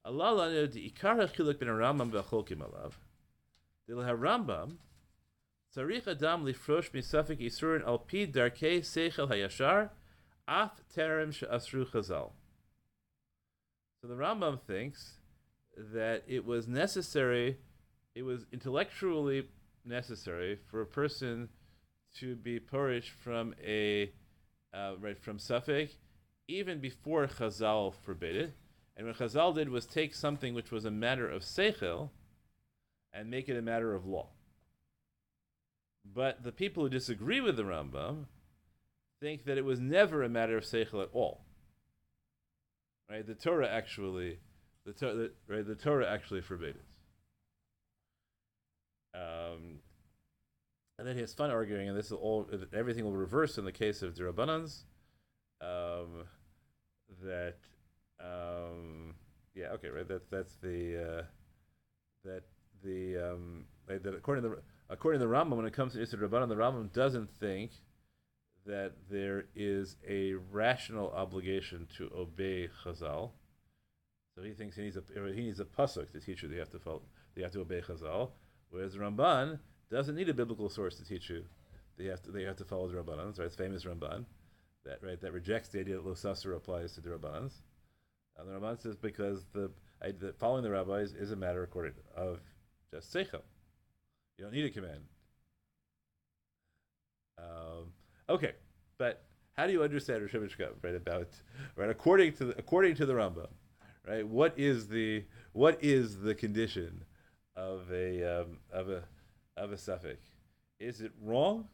[0.04, 2.94] Allah lanu hachiluk ben Rambam v'cholkim alav.
[3.88, 4.78] The Rambam
[5.76, 9.90] tzarich adam lifrosh misafik isurin al pi darkei seichel hayashar
[10.48, 12.32] af terem she'asru chazal.
[14.02, 15.20] So the Rambam thinks
[15.78, 17.58] that it was necessary,
[18.16, 19.48] it was intellectually
[19.86, 21.50] necessary for a person
[22.20, 24.12] to be purish from a
[24.74, 25.96] uh, right from suffix
[26.48, 28.54] even before Chazal forbade it.
[28.96, 32.10] And what Chazal did was take something which was a matter of seichel
[33.14, 34.30] and make it a matter of law.
[36.06, 38.26] But the people who disagree with the Rambam
[39.20, 41.42] think that it was never a matter of seichel at all.
[43.10, 43.26] Right?
[43.26, 44.40] The Torah actually,
[44.86, 46.86] the, the right, the Torah actually forbade it.
[49.18, 49.80] Um,
[50.98, 53.72] and then he has fun arguing, and this is all everything will reverse in the
[53.72, 54.84] case of Dirabanans.
[55.62, 56.26] Um,
[57.24, 57.58] that
[58.20, 59.16] um,
[59.54, 60.08] yeah, okay, right.
[60.08, 61.24] That's that's the uh,
[62.26, 62.44] that
[62.84, 64.58] the um, that according to the
[64.90, 67.72] according to the Rambam, when it comes to Isser Rabbanan, the Rambam doesn't think
[68.66, 73.32] that there is a rational obligation to obey Chazal.
[74.36, 76.60] So he thinks he needs a he needs a pasuk to teach you that you
[76.60, 77.02] have to follow,
[77.34, 78.32] that you have to obey Chazal,
[78.70, 79.60] whereas Ramban
[79.92, 81.44] doesn't need a biblical source to teach you.
[81.98, 83.46] They have to they have to follow the Rabbanans, right?
[83.46, 84.26] It's famous Ramban
[84.86, 87.54] that right that rejects the idea that Losasur applies to the Rabbanans.
[88.38, 89.72] And the Ramban says because the,
[90.02, 92.40] I, the following the rabbis is a matter according of
[92.92, 93.42] just seichel.
[94.38, 95.02] You don't need a command.
[97.40, 97.92] Um,
[98.30, 98.54] okay,
[98.98, 99.24] but
[99.54, 100.96] how do you understand Rosh right?
[100.96, 101.30] About
[101.76, 103.50] right according to the, according to the Rambam,
[104.08, 104.28] right?
[104.28, 105.24] What is the
[105.54, 107.04] what is the condition
[107.56, 109.04] of a um, of a
[109.58, 110.28] of a suffix?
[110.80, 111.68] Is it wrong?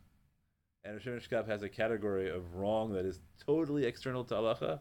[0.85, 4.79] And Rosh Hashanah has a category of wrong that is totally external to halacha,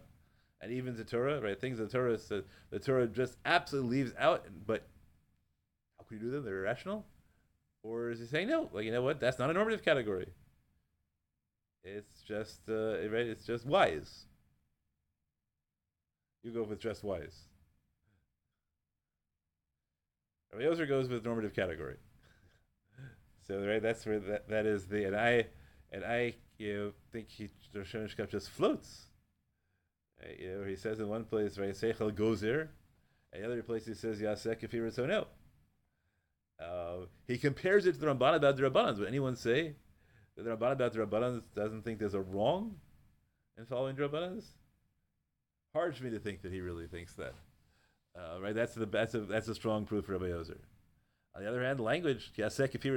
[0.61, 1.61] and even to Torah, right?
[1.61, 4.87] Things the Torah says the Torah just absolutely leaves out, but
[5.99, 6.45] how can you do them?
[6.45, 7.05] They're irrational.
[7.85, 8.71] Or is he saying no?
[8.73, 9.21] Like you know what?
[9.21, 10.29] That's not a normative category.
[11.85, 13.27] It's just uh, right.
[13.27, 14.27] It's just wise.
[16.43, 17.43] You go with just wise.
[20.53, 21.97] Rabbi Yozer goes with normative category.
[23.47, 25.47] So right, that's where that, that is the and I
[25.91, 29.07] and I you know think he Rosh Hashanah just floats.
[30.23, 32.69] Right, you know, he says in one place, right, Seichel gozer,
[33.33, 35.27] and the other place he says Yasek if no.
[36.61, 38.99] Uh, he compares it to the Ramban about the Rabbanans.
[38.99, 39.75] Would anyone say
[40.37, 42.77] that the Ramban about the Rabbanans doesn't think there's a wrong
[43.59, 44.45] in following the Rabbanans?
[45.75, 47.35] Hard for me to think that he really thinks that.
[48.17, 48.55] Uh, right?
[48.55, 50.59] That's the that's a that's a strong proof for Rabbi Yozer.
[51.35, 52.93] On the other hand, language Yasek if Well,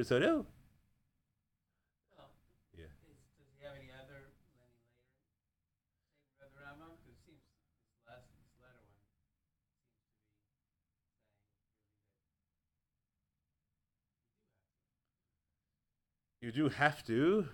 [2.75, 2.85] Yeah.
[2.85, 5.07] is, does he have any other any later statement
[6.43, 6.99] of the Rambam?
[6.99, 11.23] Because it seems this last this latter one seems to be saying
[16.41, 17.47] You do have to.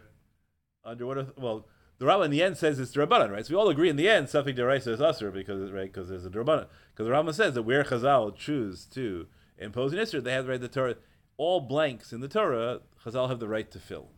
[0.83, 1.37] Under what?
[1.39, 1.67] Well,
[1.99, 3.45] the Rambam in the end says it's Rabbanan, right?
[3.45, 6.25] So we all agree in the end something deraisa is usher because right because there's
[6.25, 6.65] a Rabbanan.
[6.89, 9.27] Because the Rambam says that where Chazal choose to
[9.57, 10.95] impose an isser, they have the right the Torah.
[11.37, 14.09] All blanks in the Torah, Chazal have the right to fill.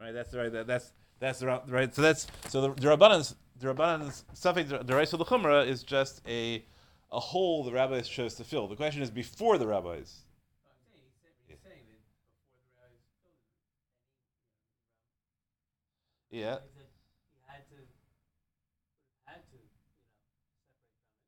[0.00, 0.12] Right.
[0.12, 0.52] That's the right.
[0.52, 1.94] That, that's that's the right.
[1.94, 6.64] So that's so the, the Rabbanan's the Rabbanan's something deraisa l'chumra is just a
[7.12, 8.66] a hole the rabbis chose to fill.
[8.68, 10.22] The question is before the rabbis.
[10.62, 13.34] So I'm saying, he's, saying- he's saying that before the rabbis filled
[16.30, 16.62] it, Yeah.
[16.62, 17.82] he said he had to,
[19.26, 21.26] had to, you know, separate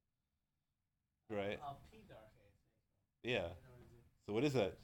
[1.27, 1.59] from it.
[1.59, 1.59] Right.
[1.67, 3.12] Al pi darchei seichel.
[3.23, 3.37] Yeah.
[3.37, 4.61] In other words, it- So what is that?
[4.63, 4.79] that-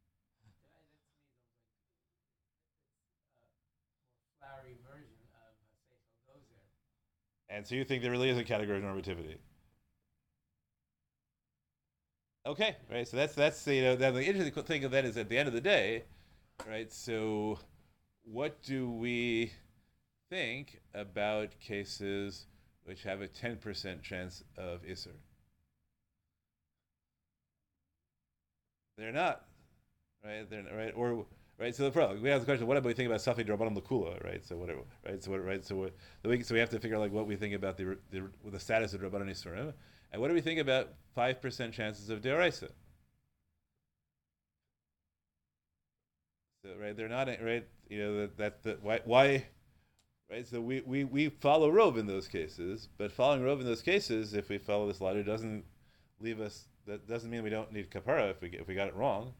[0.00, 1.04] that to me sounds like
[3.76, 6.68] it's a more flowery version of a seichel goes there.
[7.48, 9.38] And so you think there really is a category of normativity?
[12.46, 13.06] Okay, right.
[13.06, 15.48] So that's that's you know then the interesting thing of that is at the end
[15.48, 16.04] of the day,
[16.66, 16.90] right?
[16.92, 17.58] So
[18.24, 19.52] what do we
[20.30, 22.46] think about cases
[22.84, 25.16] which have a ten percent chance of isser?
[29.00, 29.46] They're not,
[30.22, 30.48] right?
[30.48, 31.24] They're not, right or
[31.58, 31.74] right.
[31.74, 34.22] So the problem we have the question: What do we think about Safi Drabanim Lakula,
[34.22, 34.44] right?
[34.44, 35.22] So whatever, right?
[35.22, 35.64] So what, right?
[35.64, 37.78] So what, so we, so we have to figure out like what we think about
[37.78, 39.72] the the, the status of Rabbanan Yisrael,
[40.12, 42.68] and what do we think about five percent chances of Deraisa?
[46.62, 47.66] So right, they're not right.
[47.88, 49.46] You know that that, that why why.
[50.30, 53.82] Right, so we, we, we follow Rove in those cases, but following Rove in those
[53.82, 55.64] cases, if we follow this ladder, doesn't
[56.20, 56.68] leave us.
[56.90, 59.32] That doesn't mean we don't need kapara if we if we got it wrong.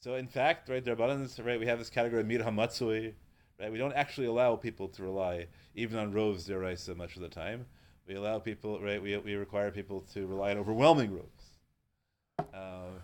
[0.00, 3.14] So in fact, right, there right, we have this category of mir hamatzui,
[3.58, 3.72] right?
[3.72, 7.64] We don't actually allow people to rely even on roves deraisa much of the time.
[8.06, 9.02] We allow people, right?
[9.02, 12.48] We, we require people to rely on overwhelming roves.
[12.52, 12.98] Uh,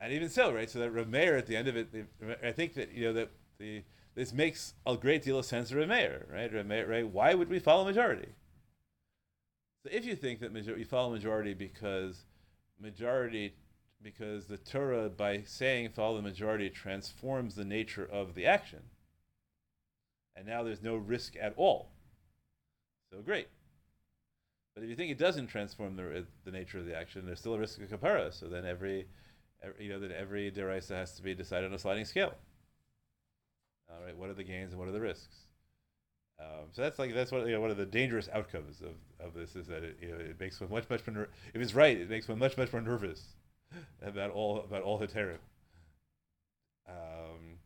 [0.00, 0.68] and even so, right?
[0.68, 1.88] So that Rav Meir at the end of it,
[2.42, 3.84] I think that you know that the
[4.16, 6.52] this makes a great deal of sense to Rav Meir, right?
[6.52, 7.06] Rav Meir, right?
[7.08, 8.30] Why would we follow majority?
[9.84, 12.24] So if you think that major- you follow majority because
[12.80, 13.54] majority
[14.02, 18.80] because the Torah by saying follow the majority transforms the nature of the action,
[20.34, 21.90] and now there's no risk at all.
[23.12, 23.48] So great.
[24.74, 27.40] But if you think it doesn't transform the, uh, the nature of the action, there's
[27.40, 28.32] still a risk of kapara.
[28.32, 29.06] So then every,
[29.62, 32.34] every you know that every deraisa has to be decided on a sliding scale.
[33.90, 35.36] All right, what are the gains and what are the risks?
[36.40, 39.34] Um, so that's like that's what you know, one of the dangerous outcomes of, of
[39.34, 41.74] this is that it you know it makes one much much more ner- if it's
[41.74, 43.22] right it makes one much much more nervous
[44.02, 45.38] about all about all heterim.
[46.88, 47.58] Um,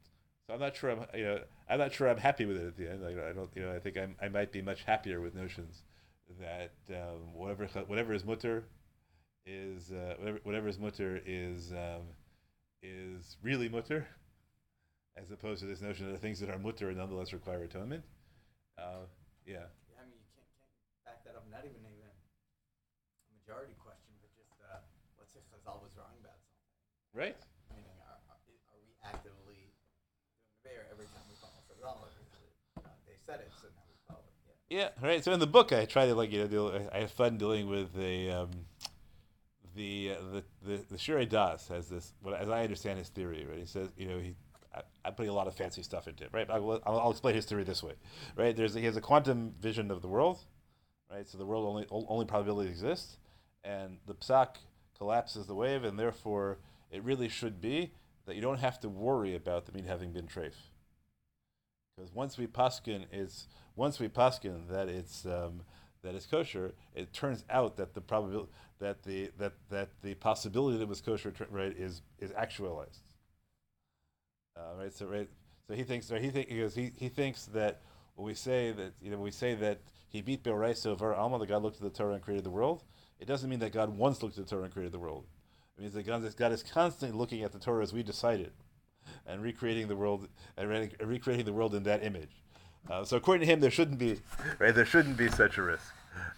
[0.46, 2.76] so I'm not sure I'm you know I'm not sure I'm happy with it at
[2.76, 3.02] the end.
[3.02, 5.82] Like, I don't you know I think I'm, I might be much happier with notions
[6.40, 8.64] that um, whatever whatever is mutter
[9.46, 12.02] is uh, whatever whatever is mutter is um,
[12.82, 14.06] is really mutter,
[15.16, 18.02] as opposed to this notion that the things that are mutter nonetheless require atonement.
[18.78, 19.06] Uh,
[19.46, 19.70] yeah.
[19.86, 20.00] yeah.
[20.00, 21.46] I mean, you can't, can't back that up.
[21.50, 22.16] Not even even a
[23.38, 24.82] majority question, but just uh,
[25.20, 26.74] let's say Chazal was wrong about something.
[27.14, 27.36] Right.
[27.38, 28.42] Uh, meaning, are, are
[28.82, 32.02] we actively doing the bear every time we follow Chazal?
[32.82, 34.34] Uh, they said it, so now we follow it.
[34.66, 34.90] Yeah.
[34.90, 35.06] yeah.
[35.06, 35.22] Right.
[35.22, 37.70] So in the book, I try to like you know deal, I have fun dealing
[37.70, 38.30] with the.
[38.30, 38.50] Um,
[39.74, 42.14] the, uh, the the the Shirei Das has this.
[42.22, 43.58] What as I understand his theory, right?
[43.58, 44.36] He says, you know, he
[45.05, 46.48] I'm putting a lot of fancy stuff into it, right?
[46.50, 47.92] I'll, I'll explain his theory this way,
[48.36, 48.57] right?
[48.57, 50.38] There's he has a quantum vision of the world,
[51.11, 51.28] right?
[51.28, 53.18] So the world only only probability exists,
[53.62, 54.57] and the psak
[54.96, 56.59] collapses the wave, and therefore
[56.90, 57.92] it really should be
[58.26, 60.55] that you don't have to worry about the meat having been treif.
[61.96, 63.46] Because once we paskin, it's
[63.76, 65.62] once we paskin that it's um,
[66.02, 70.78] that it's kosher, it turns out that the probability that the that that the possibility
[70.78, 73.13] that it was kosher right is is actualized.
[74.57, 74.92] Uh, right.
[74.92, 75.28] So right.
[75.66, 76.09] So he thinks.
[76.09, 76.74] He think he goes.
[76.74, 77.80] He, he thinks that
[78.14, 81.38] when we say that you know we say that he beat Beoraiso of our Alma,
[81.38, 82.84] that God looked at the Torah and created the world.
[83.18, 85.26] It doesn't mean that God once looked at the Torah and created the world.
[85.76, 88.52] It means that God is, God is constantly looking at the Torah as we decided,
[89.26, 92.30] and recreating the world and re- recreating the world in that image.
[92.88, 94.20] Uh, so according to him, there shouldn't be
[94.59, 94.74] right.
[94.74, 95.92] There shouldn't be such a risk.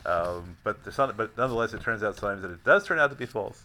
[0.04, 3.16] Um, but there's but nonetheless, it turns out sometimes that it does turn out to
[3.16, 3.64] be false,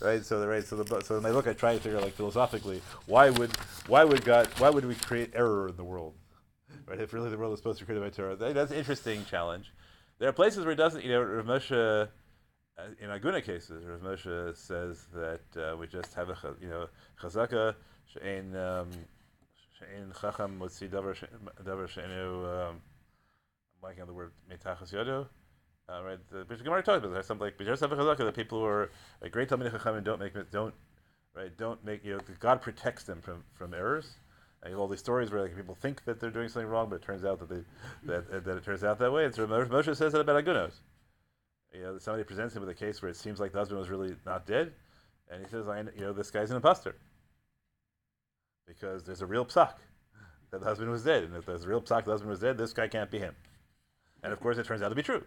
[0.00, 0.24] right?
[0.24, 0.64] So the right.
[0.64, 3.54] So the so when I look, I try to figure out like philosophically, why would
[3.86, 6.14] why would God why would we create error in the world,
[6.86, 7.00] right?
[7.00, 9.24] If really the world is supposed to be created by Torah, that, that's an interesting
[9.26, 9.72] challenge.
[10.18, 11.04] There are places where it doesn't.
[11.04, 12.08] You know, Rav Moshe.
[12.76, 16.88] Uh, in Aguna cases, Rav Moshe says that uh, we just have a you know
[17.22, 17.74] chazaka
[18.06, 18.90] she'ein um,
[19.78, 21.16] she'ein chacham davar
[21.62, 22.80] davar she'enu um,
[23.82, 25.28] I'm blanking on the word metachas yodo.
[25.88, 27.24] Uh, right, the Gemara talks about that.
[27.26, 27.58] Something like.
[27.58, 30.74] The people who are a great talmidei chachamim don't make don't
[31.34, 34.16] right don't make you know God protects them from from errors.
[34.62, 37.02] And all these stories where like, people think that they're doing something wrong, but it
[37.02, 37.64] turns out that they
[38.04, 39.26] that, that it turns out that way.
[39.26, 40.80] And so Moshe says that about agunos
[41.74, 43.90] you know, somebody presents him with a case where it seems like the husband was
[43.90, 44.72] really not dead,
[45.30, 46.96] and he says, I, you know, this guy's an imposter.
[48.66, 49.74] Because there's a real psak
[50.50, 52.56] that the husband was dead, and if there's a real psak the husband was dead,
[52.56, 53.34] this guy can't be him.
[54.22, 55.24] And of course, it turns out to be true.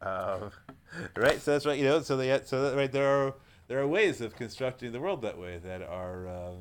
[0.00, 0.50] Um,
[1.16, 1.78] right, so that's right.
[1.78, 3.34] You know, so they, so that, right there are
[3.68, 6.54] there are ways of constructing the world that way that are uh,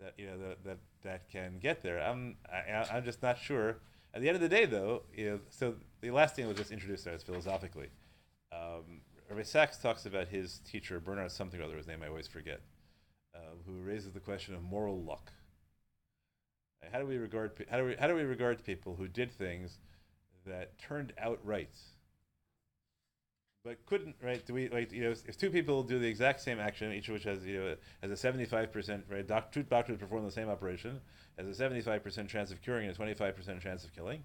[0.00, 2.00] that you know that, that that can get there.
[2.00, 3.78] I'm I, I'm just not sure.
[4.14, 6.58] At the end of the day, though, you know, so the last thing I was
[6.58, 7.88] just introduced there is philosophically.
[8.52, 9.00] Um,
[9.30, 12.60] Rabbi Sacks talks about his teacher Bernard something or other, his name I always forget,
[13.34, 15.32] uh, who raises the question of moral luck.
[16.92, 19.78] How do we regard how do we how do we regard people who did things
[20.44, 21.74] that turned out right,
[23.64, 24.44] but couldn't right?
[24.44, 27.14] Do we like you know if two people do the exact same action, each of
[27.14, 29.26] which has you know has a seventy five percent right?
[29.26, 31.00] Doc, two doctors perform the same operation,
[31.38, 33.94] has a seventy five percent chance of curing and a twenty five percent chance of
[33.94, 34.22] killing.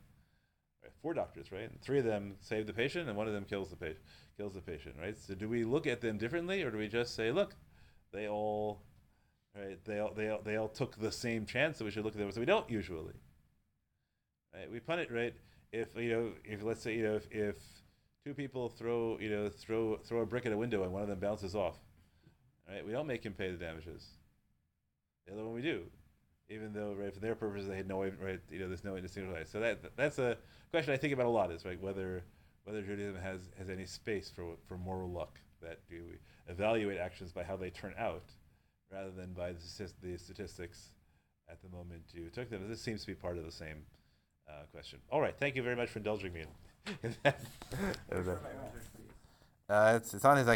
[0.84, 0.92] Right?
[1.02, 1.70] Four doctors, right?
[1.70, 4.02] And three of them save the patient, and one of them kills the patient.
[4.38, 5.18] Kills the patient, right?
[5.18, 7.56] So do we look at them differently, or do we just say, look,
[8.14, 8.82] they all,
[9.56, 9.84] right?
[9.86, 12.20] They all they all, they all took the same chance, so we should look at
[12.20, 12.32] them.
[12.32, 13.16] So we don't usually.
[14.54, 14.72] Right?
[14.72, 15.36] We pun it right
[15.72, 17.56] if you know if let's say you know if, if
[18.28, 21.08] two people throw you know throw throw a brick at a window and one of
[21.08, 21.78] them bounces off,
[22.68, 22.86] right?
[22.86, 24.06] We don't make him pay the damages.
[25.26, 25.84] The other one we do,
[26.50, 29.46] even though right for their purposes they had no right you know there's no indistinguishable.
[29.50, 30.38] So that that's a
[30.72, 32.24] question I think about a lot is right whether
[32.66, 36.18] whether Judaism has has any space for for moral luck that do we
[36.54, 38.26] evaluate actions by how they turn out
[38.92, 40.92] rather than by the, the statistics
[41.50, 42.68] at the moment you took them.
[42.68, 43.86] This seems to be part of the same
[44.50, 45.00] uh, question.
[45.10, 46.44] All right, thank you very much for indulging me
[49.70, 50.48] Uh, it's, it's on his.
[50.48, 50.56] I